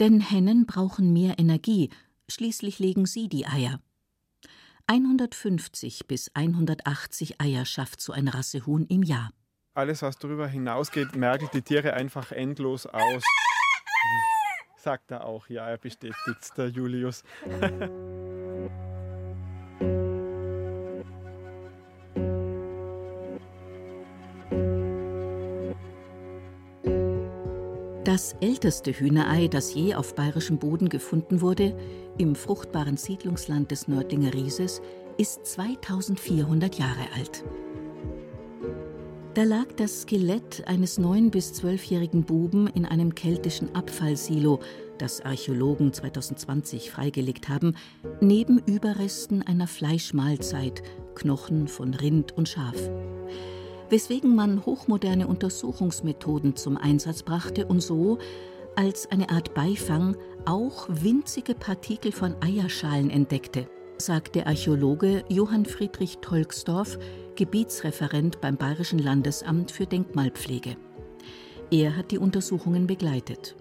denn 0.00 0.20
Hennen 0.20 0.66
brauchen 0.66 1.12
mehr 1.12 1.38
Energie, 1.38 1.90
schließlich 2.28 2.78
legen 2.78 3.06
sie 3.06 3.28
die 3.28 3.46
Eier. 3.46 3.80
150 4.86 6.06
bis 6.06 6.30
180 6.34 7.40
Eier 7.40 7.64
schafft 7.64 8.00
so 8.00 8.12
ein 8.12 8.28
Rassehuhn 8.28 8.86
im 8.86 9.02
Jahr. 9.02 9.32
Alles, 9.74 10.02
was 10.02 10.18
darüber 10.18 10.46
hinausgeht, 10.46 11.16
merkt 11.16 11.54
die 11.54 11.62
Tiere 11.62 11.94
einfach 11.94 12.30
endlos 12.30 12.84
aus. 12.86 13.22
Sagt 14.76 15.10
er 15.10 15.24
auch, 15.24 15.48
ja, 15.48 15.66
er 15.66 15.78
bestätigt 15.78 16.52
der 16.58 16.68
Julius. 16.68 17.24
Das 28.04 28.34
älteste 28.42 28.92
Hühnerei, 28.92 29.48
das 29.48 29.72
je 29.72 29.94
auf 29.94 30.14
bayerischem 30.14 30.58
Boden 30.58 30.90
gefunden 30.90 31.40
wurde, 31.40 31.74
im 32.18 32.34
fruchtbaren 32.34 32.98
Siedlungsland 32.98 33.70
des 33.70 33.88
Nördlinger 33.88 34.34
Rieses, 34.34 34.82
ist 35.16 35.46
2400 35.46 36.74
Jahre 36.74 37.06
alt. 37.16 37.42
Da 39.34 39.44
lag 39.44 39.64
das 39.76 40.02
Skelett 40.02 40.62
eines 40.66 40.98
neun- 40.98 41.30
bis 41.30 41.54
zwölfjährigen 41.54 42.24
Buben 42.24 42.66
in 42.66 42.84
einem 42.84 43.14
keltischen 43.14 43.74
Abfallsilo, 43.74 44.60
das 44.98 45.22
Archäologen 45.22 45.94
2020 45.94 46.90
freigelegt 46.90 47.48
haben, 47.48 47.74
neben 48.20 48.58
Überresten 48.58 49.40
einer 49.40 49.66
Fleischmahlzeit, 49.66 50.82
Knochen 51.14 51.66
von 51.66 51.94
Rind 51.94 52.36
und 52.36 52.46
Schaf. 52.46 52.76
Weswegen 53.88 54.34
man 54.34 54.66
hochmoderne 54.66 55.26
Untersuchungsmethoden 55.26 56.54
zum 56.54 56.76
Einsatz 56.76 57.22
brachte 57.22 57.64
und 57.64 57.80
so 57.80 58.18
als 58.76 59.10
eine 59.10 59.30
Art 59.30 59.54
Beifang 59.54 60.14
auch 60.44 60.88
winzige 60.90 61.54
Partikel 61.54 62.12
von 62.12 62.36
Eierschalen 62.42 63.08
entdeckte, 63.08 63.66
sagt 63.96 64.34
der 64.34 64.46
Archäologe 64.46 65.24
Johann 65.30 65.64
Friedrich 65.64 66.18
Tolksdorf, 66.18 66.98
Gebietsreferent 67.36 68.40
beim 68.40 68.56
Bayerischen 68.56 68.98
Landesamt 68.98 69.70
für 69.70 69.86
Denkmalpflege. 69.86 70.76
Er 71.70 71.96
hat 71.96 72.10
die 72.10 72.18
Untersuchungen 72.18 72.86
begleitet. 72.86 73.56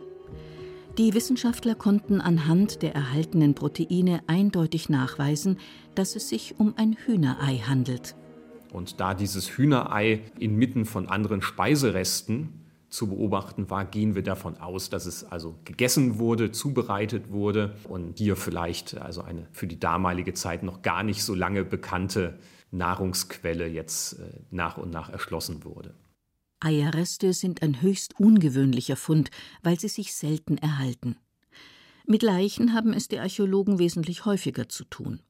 Die 0.98 1.14
Wissenschaftler 1.14 1.76
konnten 1.76 2.20
anhand 2.20 2.82
der 2.82 2.94
erhaltenen 2.94 3.56
Proteine 3.56 4.22
eindeutig 4.28 4.90
nachweisen, 4.90 5.58
dass 5.96 6.18
es 6.18 6.28
sich 6.28 6.60
um 6.60 6.74
ein 6.76 6.98
Hühnerei 7.06 7.58
handelt. 7.60 8.16
Und 8.74 9.00
da 9.00 9.14
dieses 9.14 9.58
Hühnerei 9.58 10.22
inmitten 10.38 10.86
von 10.86 11.08
anderen 11.08 11.42
Speiseresten 11.42 12.62
zu 12.90 13.08
beobachten 13.08 13.70
war, 13.70 13.86
gehen 13.86 14.16
wir 14.16 14.24
davon 14.24 14.58
aus, 14.58 14.90
dass 14.90 15.06
es 15.06 15.24
also 15.24 15.56
gegessen 15.64 16.20
wurde, 16.20 16.52
zubereitet 16.52 17.32
wurde 17.32 17.76
und 17.88 18.18
hier 18.18 18.36
vielleicht 18.36 18.98
also 18.98 19.22
eine 19.22 19.48
für 19.54 19.68
die 19.68 19.80
damalige 19.80 20.34
Zeit 20.34 20.62
noch 20.62 20.82
gar 20.82 21.04
nicht 21.04 21.24
so 21.24 21.34
lange 21.34 21.64
bekannte 21.64 22.38
Nahrungsquelle 22.72 23.68
jetzt 23.68 24.14
äh, 24.14 24.40
nach 24.50 24.78
und 24.78 24.92
nach 24.92 25.10
erschlossen 25.10 25.64
wurde. 25.64 25.94
Eierreste 26.60 27.34
sind 27.34 27.62
ein 27.64 27.82
höchst 27.82 28.20
ungewöhnlicher 28.20 28.96
Fund, 28.96 29.32
weil 29.64 29.80
sie 29.80 29.88
sich 29.88 30.14
selten 30.14 30.58
erhalten. 30.58 31.18
Mit 32.06 32.24
Leichen 32.24 32.74
haben 32.74 32.94
es 32.94 33.08
die 33.08 33.20
Archäologen 33.20 33.80
wesentlich 33.80 34.26
häufiger 34.26 34.70
zu 34.70 34.84
tun. 34.86 35.22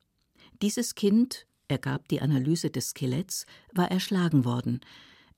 Dieses 0.61 0.95
Kind, 0.95 1.47
ergab 1.67 2.07
die 2.09 2.21
Analyse 2.21 2.69
des 2.69 2.89
Skeletts, 2.89 3.45
war 3.73 3.89
erschlagen 3.89 4.45
worden. 4.45 4.81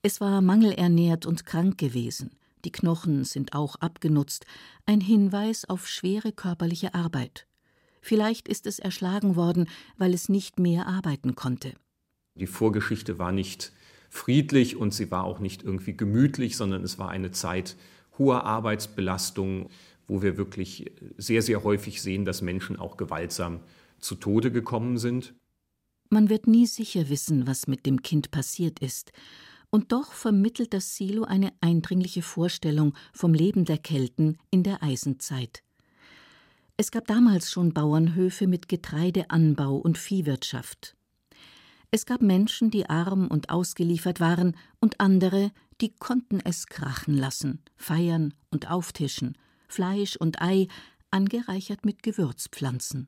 Es 0.02 0.20
war 0.20 0.42
mangelernährt 0.42 1.26
und 1.26 1.46
krank 1.46 1.78
gewesen. 1.78 2.30
Die 2.64 2.72
Knochen 2.72 3.24
sind 3.24 3.54
auch 3.54 3.76
abgenutzt, 3.76 4.46
ein 4.86 5.00
Hinweis 5.00 5.64
auf 5.64 5.86
schwere 5.86 6.32
körperliche 6.32 6.94
Arbeit. 6.94 7.46
Vielleicht 8.00 8.48
ist 8.48 8.66
es 8.66 8.78
erschlagen 8.78 9.36
worden, 9.36 9.68
weil 9.96 10.12
es 10.12 10.28
nicht 10.28 10.58
mehr 10.58 10.86
arbeiten 10.86 11.34
konnte. 11.34 11.74
Die 12.34 12.46
Vorgeschichte 12.46 13.18
war 13.18 13.32
nicht 13.32 13.72
friedlich 14.10 14.76
und 14.76 14.92
sie 14.94 15.10
war 15.10 15.24
auch 15.24 15.38
nicht 15.38 15.62
irgendwie 15.62 15.96
gemütlich, 15.96 16.56
sondern 16.56 16.82
es 16.82 16.98
war 16.98 17.10
eine 17.10 17.30
Zeit 17.30 17.76
hoher 18.18 18.44
Arbeitsbelastung, 18.44 19.70
wo 20.06 20.22
wir 20.22 20.36
wirklich 20.36 20.92
sehr, 21.16 21.42
sehr 21.42 21.64
häufig 21.64 22.02
sehen, 22.02 22.24
dass 22.24 22.42
Menschen 22.42 22.76
auch 22.78 22.96
gewaltsam 22.96 23.60
zu 23.98 24.14
Tode 24.16 24.52
gekommen 24.52 24.98
sind. 24.98 25.34
Man 26.10 26.28
wird 26.28 26.46
nie 26.46 26.66
sicher 26.66 27.08
wissen, 27.08 27.46
was 27.46 27.66
mit 27.66 27.86
dem 27.86 28.02
Kind 28.02 28.30
passiert 28.30 28.78
ist. 28.78 29.12
Und 29.70 29.90
doch 29.90 30.12
vermittelt 30.12 30.72
das 30.72 30.94
Silo 30.94 31.24
eine 31.24 31.52
eindringliche 31.60 32.22
Vorstellung 32.22 32.94
vom 33.12 33.34
Leben 33.34 33.64
der 33.64 33.78
Kelten 33.78 34.38
in 34.50 34.62
der 34.62 34.82
Eisenzeit. 34.82 35.64
Es 36.76 36.90
gab 36.90 37.06
damals 37.06 37.50
schon 37.50 37.72
Bauernhöfe 37.72 38.46
mit 38.46 38.68
Getreideanbau 38.68 39.76
und 39.76 39.98
Viehwirtschaft. 39.98 40.93
Es 41.94 42.06
gab 42.06 42.22
Menschen, 42.22 42.72
die 42.72 42.90
arm 42.90 43.28
und 43.28 43.50
ausgeliefert 43.50 44.18
waren, 44.18 44.56
und 44.80 44.98
andere, 44.98 45.52
die 45.80 45.94
konnten 45.94 46.40
es 46.44 46.66
krachen 46.66 47.14
lassen, 47.14 47.62
feiern 47.76 48.34
und 48.50 48.68
auftischen, 48.68 49.38
Fleisch 49.68 50.16
und 50.16 50.42
Ei, 50.42 50.66
angereichert 51.12 51.84
mit 51.86 52.02
Gewürzpflanzen. 52.02 53.06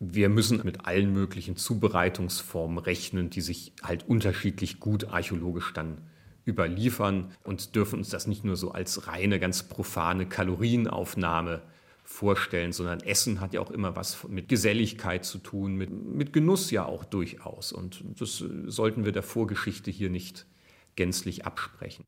Wir 0.00 0.28
müssen 0.28 0.60
mit 0.64 0.84
allen 0.84 1.14
möglichen 1.14 1.56
Zubereitungsformen 1.56 2.76
rechnen, 2.76 3.30
die 3.30 3.40
sich 3.40 3.72
halt 3.82 4.06
unterschiedlich 4.06 4.80
gut 4.80 5.04
archäologisch 5.06 5.72
dann 5.72 6.02
überliefern 6.46 7.32
und 7.42 7.74
dürfen 7.74 8.00
uns 8.00 8.10
das 8.10 8.26
nicht 8.26 8.44
nur 8.44 8.56
so 8.56 8.70
als 8.70 9.06
reine, 9.06 9.40
ganz 9.40 9.62
profane 9.62 10.28
Kalorienaufnahme 10.28 11.62
vorstellen, 12.06 12.72
sondern 12.72 13.00
Essen 13.00 13.40
hat 13.40 13.52
ja 13.52 13.60
auch 13.60 13.70
immer 13.70 13.96
was 13.96 14.26
mit 14.28 14.48
Geselligkeit 14.48 15.24
zu 15.24 15.38
tun, 15.38 15.74
mit, 15.74 15.90
mit 15.90 16.32
Genuss 16.32 16.70
ja 16.70 16.86
auch 16.86 17.04
durchaus. 17.04 17.72
Und 17.72 18.04
das 18.18 18.44
sollten 18.66 19.04
wir 19.04 19.12
der 19.12 19.22
Vorgeschichte 19.22 19.90
hier 19.90 20.08
nicht 20.08 20.46
gänzlich 20.94 21.44
absprechen. 21.44 22.04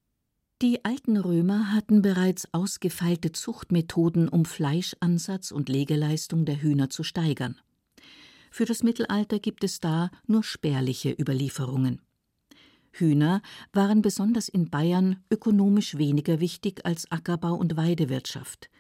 Die 0.63 0.85
alten 0.85 1.17
Römer 1.17 1.73
hatten 1.73 2.03
bereits 2.03 2.53
ausgefeilte 2.53 3.33
Zuchtmethoden, 3.33 4.29
um 4.29 4.45
Fleischansatz 4.45 5.51
und 5.51 5.69
Legeleistung 5.69 6.45
der 6.45 6.63
Hühner 6.63 6.91
zu 6.91 7.05
steigern. 7.05 7.61
Für 8.51 8.65
das 8.65 8.83
Mittelalter 8.83 9.39
gibt 9.39 9.63
es 9.63 9.79
da 9.79 10.11
nur 10.27 10.43
spärliche 10.43 11.11
Überlieferungen. 11.13 12.01
Hühner 12.93 13.43
waren 13.73 14.03
besonders 14.03 14.49
in 14.49 14.71
Bayern 14.71 15.23
ökonomisch 15.31 15.97
weniger 15.99 16.41
wichtig 16.41 16.85
als 16.85 17.11
Ackerbau 17.13 17.55
und 17.55 17.77
Weidewirtschaft. 17.77 18.71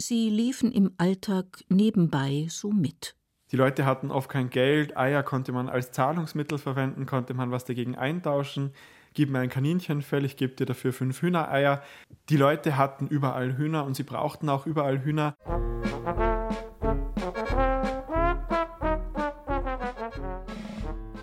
Sie 0.00 0.30
liefen 0.30 0.70
im 0.70 0.92
Alltag 0.96 1.64
nebenbei 1.68 2.46
so 2.48 2.70
mit. 2.70 3.16
Die 3.50 3.56
Leute 3.56 3.84
hatten 3.84 4.12
oft 4.12 4.28
kein 4.28 4.48
Geld, 4.48 4.96
Eier 4.96 5.24
konnte 5.24 5.50
man 5.50 5.68
als 5.68 5.90
Zahlungsmittel 5.90 6.58
verwenden, 6.58 7.04
konnte 7.04 7.34
man 7.34 7.50
was 7.50 7.64
dagegen 7.64 7.96
eintauschen. 7.96 8.72
Gib 9.14 9.30
mir 9.30 9.40
ein 9.40 9.48
Kaninchenfell, 9.48 10.24
ich 10.24 10.36
gebe 10.36 10.54
dir 10.54 10.66
dafür 10.66 10.92
fünf 10.92 11.20
Hühnereier. 11.20 11.82
Die 12.28 12.36
Leute 12.36 12.76
hatten 12.76 13.08
überall 13.08 13.56
Hühner 13.56 13.84
und 13.84 13.96
sie 13.96 14.04
brauchten 14.04 14.48
auch 14.48 14.66
überall 14.66 15.02
Hühner. 15.02 15.34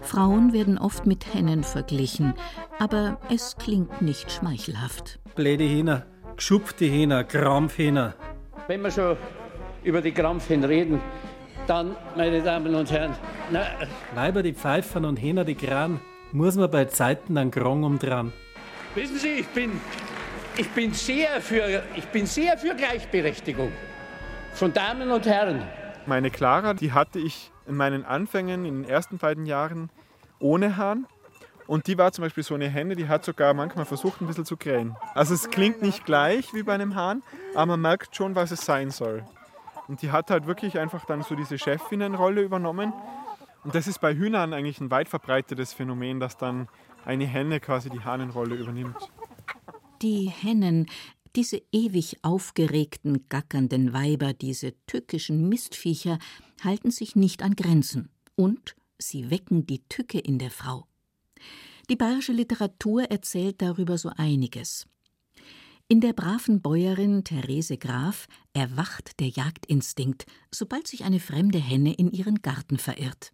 Frauen 0.02 0.52
werden 0.52 0.78
oft 0.78 1.06
mit 1.06 1.34
Hennen 1.34 1.64
verglichen, 1.64 2.34
aber 2.78 3.20
es 3.34 3.56
klingt 3.56 4.02
nicht 4.02 4.32
schmeichelhaft. 4.32 5.20
Blöde 5.36 5.64
Hähner, 5.64 6.06
geschupfte 6.36 6.86
Hähner, 6.86 7.24
Krampfhähner. 7.24 8.16
Wenn 8.68 8.82
wir 8.82 8.90
schon 8.90 9.16
über 9.84 10.02
die 10.02 10.12
Krampfen 10.12 10.64
reden, 10.64 11.00
dann, 11.68 11.96
meine 12.16 12.42
Damen 12.42 12.74
und 12.74 12.92
Herren, 12.92 13.14
na, 13.52 13.62
Leiber 14.16 14.42
die 14.42 14.54
Pfeifern 14.54 15.06
und 15.06 15.18
Hähner 15.18 15.46
die 15.46 15.54
Kran, 15.54 16.00
muss 16.32 16.56
man 16.56 16.72
bei 16.72 16.86
Zeiten 16.86 17.38
an 17.38 17.52
Grong 17.52 17.84
umdran. 17.84 18.34
wissen 18.96 19.18
Sie, 19.18 19.34
ich 19.34 19.48
bin, 19.50 19.80
ich 20.58 20.68
bin 20.72 20.94
sehr 20.94 21.42
für, 21.42 21.84
ich 21.96 22.06
bin 22.06 22.26
sehr 22.26 22.58
für 22.58 22.74
Gleichberechtigung 22.74 23.72
von 24.54 24.74
Damen 24.74 25.12
und 25.12 25.28
Herren. 25.28 25.62
Meine 26.08 26.32
Clara, 26.32 26.74
die 26.74 26.92
hatte 26.92 27.20
ich 27.20 27.52
in 27.68 27.76
meinen 27.76 28.04
Anfängen, 28.04 28.66
in 28.66 28.82
den 28.82 28.90
ersten 28.90 29.20
beiden 29.20 29.46
Jahren, 29.46 29.92
ohne 30.40 30.76
Hahn. 30.78 31.06
Und 31.68 31.88
die 31.88 31.98
war 31.98 32.12
zum 32.12 32.24
Beispiel 32.24 32.44
so 32.44 32.54
eine 32.54 32.70
Henne, 32.70 32.96
die 32.96 33.08
hat 33.08 33.26
sogar 33.26 33.54
manchmal 33.54 33.86
versucht, 33.86 34.22
ein 34.22 34.28
bisschen 34.28 34.46
zu 34.46 34.56
krähen. 34.58 34.96
Also 35.14 35.34
es 35.34 35.50
klingt 35.50 35.82
nicht 35.82 36.06
gleich 36.06 36.54
wie 36.54 36.64
bei 36.64 36.74
einem 36.74 36.96
Hahn, 36.96 37.24
aber 37.54 37.66
man 37.68 37.82
merkt 37.82 38.16
schon, 38.16 38.36
was 38.36 38.52
es 38.52 38.66
sein 38.66 38.92
soll. 38.92 39.24
Und 39.88 40.02
die 40.02 40.12
hat 40.12 40.30
halt 40.30 40.48
wirklich 40.48 40.80
einfach 40.80 41.06
dann 41.06 41.24
so 41.24 41.36
diese 41.36 41.58
Chefinnenrolle 41.58 42.42
übernommen. 42.42 42.94
Und 43.64 43.74
das 43.74 43.88
ist 43.88 44.00
bei 44.00 44.16
Hühnern 44.16 44.54
eigentlich 44.54 44.80
ein 44.80 44.92
weit 44.92 45.10
verbreitetes 45.10 45.74
Phänomen, 45.74 46.20
dass 46.20 46.38
dann 46.38 46.68
eine 47.04 47.26
Henne 47.26 47.60
quasi 47.60 47.90
die 47.90 48.02
Hahnenrolle 48.02 48.56
übernimmt. 48.56 48.98
Die 50.02 50.30
Hennen, 50.30 50.88
diese 51.36 51.62
ewig 51.72 52.18
aufgeregten, 52.22 53.28
gackernden 53.30 53.94
Weiber, 53.94 54.34
diese 54.34 54.74
tückischen 54.86 55.50
Mistviecher, 55.50 56.20
halten 56.64 56.92
sich 56.92 57.16
nicht 57.16 57.44
an 57.44 57.56
Grenzen. 57.56 58.10
Und 58.36 58.76
sie 58.98 59.30
wecken 59.30 59.66
die 59.66 59.84
Tücke 59.88 60.20
in 60.20 60.40
der 60.40 60.52
Frau. 60.52 60.88
Die 61.90 61.96
bayerische 61.96 62.32
Literatur 62.32 63.04
erzählt 63.04 63.62
darüber 63.62 63.98
so 63.98 64.10
einiges. 64.16 64.88
In 65.88 66.02
der 66.02 66.14
braven 66.14 66.62
Bäuerin 66.62 67.24
Therese 67.24 67.78
Graf 67.78 68.28
erwacht 68.54 69.20
der 69.20 69.28
Jagdinstinkt, 69.28 70.26
sobald 70.52 70.88
sich 70.88 71.04
eine 71.04 71.20
fremde 71.20 71.60
Henne 71.60 71.94
in 71.94 72.12
ihren 72.12 72.42
Garten 72.42 72.80
verirrt. 72.80 73.32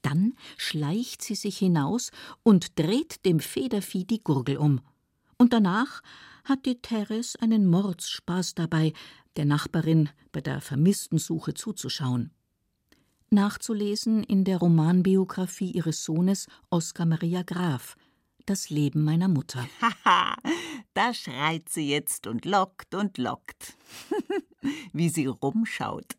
Dann 0.00 0.34
schleicht 0.56 1.22
sie 1.22 1.36
sich 1.36 1.58
hinaus 1.58 2.10
und 2.42 2.76
dreht 2.76 3.24
dem 3.24 3.38
Federvieh 3.38 4.04
die 4.04 4.22
Gurgel 4.22 4.56
um. 4.56 4.80
Und 5.38 5.52
danach 5.52 6.02
hat 6.44 6.66
die 6.66 6.80
Therese 6.80 7.40
einen 7.40 7.66
Mordsspaß 7.66 8.56
dabei, 8.56 8.92
der 9.36 9.44
Nachbarin 9.44 10.08
bei 10.32 10.40
der 10.40 10.60
vermissten 10.60 11.18
Suche 11.18 11.54
zuzuschauen. 11.54 12.32
Nachzulesen 13.32 14.22
in 14.24 14.44
der 14.44 14.58
Romanbiografie 14.58 15.70
ihres 15.70 16.04
Sohnes 16.04 16.48
Oskar 16.68 17.06
Maria 17.06 17.42
Graf, 17.42 17.96
Das 18.44 18.68
Leben 18.68 19.04
meiner 19.04 19.28
Mutter. 19.28 19.66
Haha, 20.04 20.36
da 20.92 21.14
schreit 21.14 21.70
sie 21.70 21.88
jetzt 21.88 22.26
und 22.26 22.44
lockt 22.44 22.94
und 22.94 23.16
lockt. 23.16 23.74
Wie 24.92 25.08
sie 25.08 25.26
rumschaut. 25.26 26.14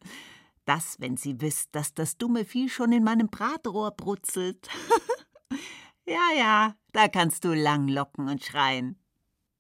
Das, 0.66 0.96
wenn 1.00 1.16
sie 1.16 1.40
wisst, 1.40 1.76
dass 1.76 1.94
das 1.94 2.18
dumme 2.18 2.46
Vieh 2.46 2.68
schon 2.68 2.92
in 2.92 3.04
meinem 3.04 3.28
Bratrohr 3.28 3.92
brutzelt. 3.92 4.68
ja, 6.08 6.30
ja, 6.36 6.76
da 6.94 7.08
kannst 7.10 7.46
du 7.46 7.54
lang 7.54 7.90
locken 7.90 8.28
und 8.28 8.44
schreien. 8.44 8.98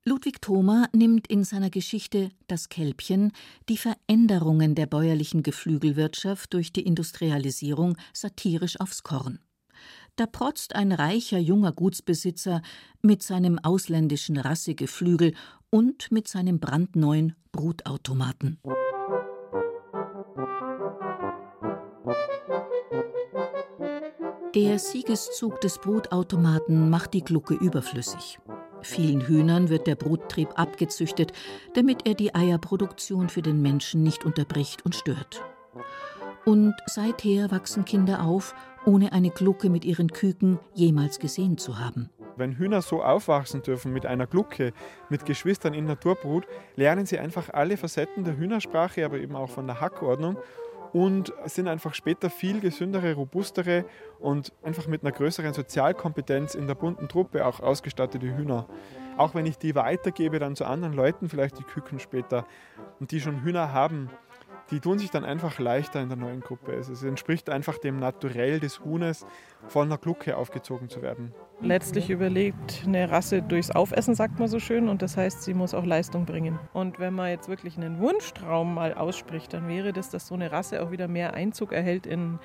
Ludwig 0.05 0.41
Thoma 0.41 0.89
nimmt 0.91 1.27
in 1.27 1.45
seiner 1.45 1.69
Geschichte 1.69 2.31
Das 2.47 2.67
Kälbchen 2.67 3.31
die 3.69 3.77
Veränderungen 3.77 4.75
der 4.75 4.85
bäuerlichen 4.85 5.43
Geflügelwirtschaft 5.43 6.53
durch 6.53 6.73
die 6.73 6.81
Industrialisierung 6.81 7.95
satirisch 8.11 8.77
aufs 8.81 9.03
Korn. 9.03 9.39
Da 10.17 10.25
protzt 10.25 10.75
ein 10.75 10.91
reicher 10.91 11.39
junger 11.39 11.71
Gutsbesitzer 11.71 12.61
mit 13.01 13.23
seinem 13.23 13.59
ausländischen 13.59 14.35
Rassegeflügel 14.35 15.35
und 15.69 16.11
mit 16.11 16.27
seinem 16.27 16.59
brandneuen 16.59 17.37
Brutautomaten. 17.53 18.59
Der 24.53 24.79
Siegeszug 24.79 25.61
des 25.61 25.79
Brutautomaten 25.79 26.89
macht 26.89 27.13
die 27.13 27.23
Glucke 27.23 27.53
überflüssig. 27.53 28.37
Vielen 28.83 29.21
Hühnern 29.21 29.69
wird 29.69 29.87
der 29.87 29.95
Bruttrieb 29.95 30.49
abgezüchtet, 30.55 31.31
damit 31.73 32.05
er 32.05 32.13
die 32.13 32.35
Eierproduktion 32.35 33.29
für 33.29 33.41
den 33.41 33.61
Menschen 33.61 34.03
nicht 34.03 34.25
unterbricht 34.25 34.85
und 34.85 34.95
stört. 34.95 35.41
Und 36.45 36.75
seither 36.85 37.51
wachsen 37.51 37.85
Kinder 37.85 38.23
auf, 38.23 38.53
ohne 38.85 39.13
eine 39.13 39.29
Glucke 39.29 39.69
mit 39.69 39.85
ihren 39.85 40.09
Küken 40.09 40.59
jemals 40.73 41.19
gesehen 41.19 41.57
zu 41.57 41.79
haben. 41.79 42.09
Wenn 42.35 42.57
Hühner 42.57 42.81
so 42.81 43.01
aufwachsen 43.01 43.61
dürfen 43.61 43.93
mit 43.93 44.05
einer 44.05 44.27
Glucke, 44.27 44.73
mit 45.09 45.25
Geschwistern 45.25 45.73
in 45.73 45.85
Naturbrut, 45.85 46.45
lernen 46.75 47.05
sie 47.05 47.19
einfach 47.19 47.49
alle 47.51 47.77
Facetten 47.77 48.23
der 48.23 48.37
Hühnersprache, 48.37 49.05
aber 49.05 49.17
eben 49.17 49.35
auch 49.35 49.49
von 49.49 49.67
der 49.67 49.79
Hackordnung 49.79 50.37
und 50.93 51.33
sind 51.45 51.67
einfach 51.67 51.95
später 51.95 52.29
viel 52.29 52.61
gesündere, 52.61 53.15
robustere 53.15 53.85
und 54.19 54.53
einfach 54.61 54.87
mit 54.87 55.03
einer 55.03 55.11
größeren 55.11 55.53
Sozialkompetenz 55.53 56.53
in 56.53 56.67
der 56.67 56.75
bunten 56.75 57.09
Truppe 57.09 57.45
auch 57.45 57.59
ausgestattete 57.59 58.37
Hühner. 58.37 58.67
Auch 59.17 59.35
wenn 59.35 59.45
ich 59.45 59.57
die 59.57 59.75
weitergebe 59.75 60.39
dann 60.39 60.55
zu 60.55 60.65
anderen 60.65 60.93
Leuten, 60.93 61.29
vielleicht 61.29 61.57
die 61.57 61.63
Küken 61.63 61.99
später, 61.99 62.45
und 62.99 63.11
die 63.11 63.19
schon 63.19 63.43
Hühner 63.43 63.73
haben, 63.73 64.09
die 64.71 64.79
tun 64.79 64.97
sich 64.97 65.11
dann 65.11 65.25
einfach 65.25 65.59
leichter 65.59 66.01
in 66.01 66.09
der 66.09 66.17
neuen 66.17 66.41
Gruppe. 66.41 66.73
Es 66.73 67.03
entspricht 67.03 67.49
einfach 67.49 67.77
dem 67.77 67.99
Naturell 67.99 68.59
des 68.59 68.83
Huhnes, 68.83 69.25
von 69.67 69.87
einer 69.87 69.97
Glucke 69.97 70.37
aufgezogen 70.37 70.89
zu 70.89 71.01
werden. 71.01 71.33
Letztlich 71.61 72.09
überlegt 72.09 72.83
eine 72.85 73.09
Rasse 73.09 73.41
durchs 73.41 73.71
Aufessen, 73.71 74.15
sagt 74.15 74.39
man 74.39 74.47
so 74.47 74.59
schön, 74.59 74.89
und 74.89 75.01
das 75.01 75.15
heißt, 75.15 75.43
sie 75.43 75.53
muss 75.53 75.73
auch 75.73 75.85
Leistung 75.85 76.25
bringen. 76.25 76.59
Und 76.73 76.99
wenn 76.99 77.13
man 77.13 77.29
jetzt 77.29 77.47
wirklich 77.47 77.77
einen 77.77 77.99
Wunschtraum 77.99 78.73
mal 78.73 78.93
ausspricht, 78.93 79.53
dann 79.53 79.67
wäre 79.67 79.93
das, 79.93 80.09
dass 80.09 80.27
so 80.27 80.35
eine 80.35 80.51
Rasse 80.51 80.81
auch 80.81 80.91
wieder 80.91 81.07
mehr 81.07 81.33
Einzug 81.33 81.71
erhält 81.71 82.05
in 82.05 82.39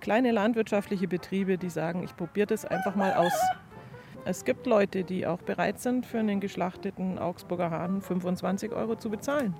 kleine 0.00 0.32
landwirtschaftliche 0.32 1.08
Betriebe, 1.08 1.58
die 1.58 1.70
sagen, 1.70 2.02
ich 2.02 2.16
probiere 2.16 2.46
das 2.46 2.64
einfach 2.64 2.94
mal 2.94 3.14
aus. 3.14 3.32
Es 4.24 4.44
gibt 4.44 4.66
Leute, 4.66 5.04
die 5.04 5.26
auch 5.26 5.40
bereit 5.40 5.80
sind, 5.80 6.04
für 6.04 6.18
einen 6.18 6.40
geschlachteten 6.40 7.18
Augsburger 7.18 7.70
Hahn 7.70 8.02
25 8.02 8.72
Euro 8.72 8.96
zu 8.96 9.10
bezahlen. 9.10 9.54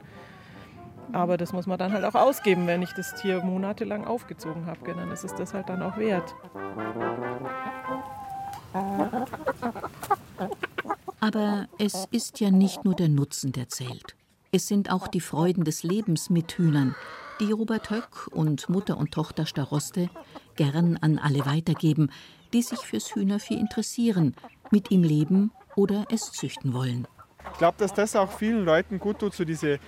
Aber 1.13 1.37
das 1.37 1.53
muss 1.53 1.67
man 1.67 1.79
dann 1.79 1.93
halt 1.93 2.05
auch 2.05 2.15
ausgeben, 2.15 2.67
wenn 2.67 2.83
ich 2.83 2.93
das 2.93 3.15
Tier 3.15 3.43
monatelang 3.43 4.05
aufgezogen 4.05 4.67
habe. 4.67 4.79
Dann 4.85 5.11
ist 5.11 5.25
es 5.25 5.35
das 5.35 5.55
halt 5.55 5.69
dann 5.69 5.83
auch 5.83 5.97
wert. 5.97 6.35
Aber 11.21 11.67
es 11.79 12.07
ist 12.11 12.41
ja 12.41 12.51
nicht 12.51 12.85
nur 12.85 12.95
der 12.95 13.09
Nutzen, 13.09 13.53
der 13.53 13.69
zählt. 13.69 14.15
Es 14.53 14.67
sind 14.67 14.91
auch 14.91 15.09
die 15.09 15.21
Freuden 15.21 15.65
des 15.65 15.83
Lebens 15.83 16.31
mit 16.31 16.53
Hühnern, 16.53 16.95
die 17.41 17.53
Robert 17.53 17.91
Höck 17.91 18.29
und 18.31 18.69
Mutter 18.69 18.97
und 18.97 19.13
Tochter 19.13 19.47
Staroste 19.47 20.09
gern 20.57 20.97
an 21.01 21.19
alle 21.19 21.45
weitergeben, 21.45 22.11
die 22.53 22.63
sich 22.63 22.79
fürs 22.79 23.15
Hühnervieh 23.15 23.59
interessieren, 23.59 24.35
mit 24.71 24.91
ihm 24.91 25.03
leben 25.03 25.53
oder 25.77 26.07
es 26.11 26.33
züchten 26.33 26.73
wollen. 26.73 27.07
Ich 27.53 27.59
glaube, 27.59 27.77
dass 27.79 27.93
das 27.95 28.17
auch 28.17 28.31
vielen 28.31 28.65
Leuten 28.65 28.99
gut 28.99 29.19
tut, 29.19 29.35
so 29.35 29.45
diese 29.45 29.79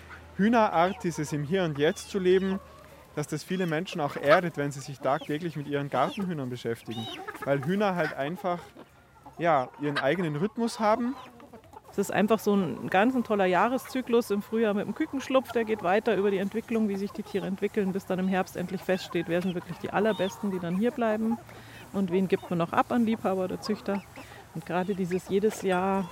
Hühnerart, 0.40 1.04
dieses 1.04 1.34
im 1.34 1.44
Hier 1.44 1.64
und 1.64 1.78
Jetzt 1.78 2.08
zu 2.08 2.18
leben, 2.18 2.58
dass 3.14 3.28
das 3.28 3.44
viele 3.44 3.66
Menschen 3.66 4.00
auch 4.00 4.16
erdet, 4.16 4.56
wenn 4.56 4.70
sie 4.72 4.80
sich 4.80 4.98
tagtäglich 4.98 5.54
mit 5.54 5.68
ihren 5.68 5.90
Gartenhühnern 5.90 6.48
beschäftigen. 6.48 7.06
Weil 7.44 7.62
Hühner 7.62 7.94
halt 7.94 8.14
einfach 8.14 8.58
ja, 9.36 9.68
ihren 9.82 9.98
eigenen 9.98 10.36
Rhythmus 10.36 10.80
haben. 10.80 11.14
Es 11.90 11.98
ist 11.98 12.10
einfach 12.10 12.38
so 12.38 12.54
ein 12.54 12.88
ganz 12.88 13.14
ein 13.14 13.22
toller 13.22 13.44
Jahreszyklus 13.44 14.30
im 14.30 14.40
Frühjahr 14.40 14.72
mit 14.72 14.86
dem 14.86 14.94
Kükenschlupf. 14.94 15.52
Der 15.52 15.64
geht 15.64 15.82
weiter 15.82 16.16
über 16.16 16.30
die 16.30 16.38
Entwicklung, 16.38 16.88
wie 16.88 16.96
sich 16.96 17.10
die 17.10 17.22
Tiere 17.22 17.46
entwickeln, 17.46 17.92
bis 17.92 18.06
dann 18.06 18.18
im 18.18 18.28
Herbst 18.28 18.56
endlich 18.56 18.80
feststeht, 18.80 19.26
wer 19.28 19.42
sind 19.42 19.54
wirklich 19.54 19.76
die 19.78 19.90
allerbesten, 19.90 20.50
die 20.50 20.58
dann 20.58 20.78
hier 20.78 20.90
bleiben 20.90 21.36
und 21.92 22.10
wen 22.10 22.28
gibt 22.28 22.48
man 22.48 22.58
noch 22.58 22.72
ab 22.72 22.92
an 22.92 23.04
Liebhaber 23.04 23.44
oder 23.44 23.60
Züchter. 23.60 24.02
Und 24.54 24.64
gerade 24.64 24.94
dieses 24.94 25.28
jedes 25.28 25.60
Jahr 25.60 26.08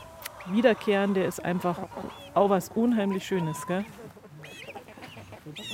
Wiederkehrende 0.50 1.24
ist 1.24 1.44
einfach 1.44 1.78
auch 2.34 2.50
was 2.50 2.70
unheimlich 2.70 3.26
Schönes. 3.26 3.66
Gell? 3.66 3.84
Thank 5.56 5.70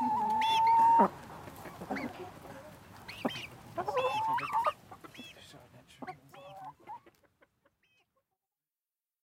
you. 0.00 0.21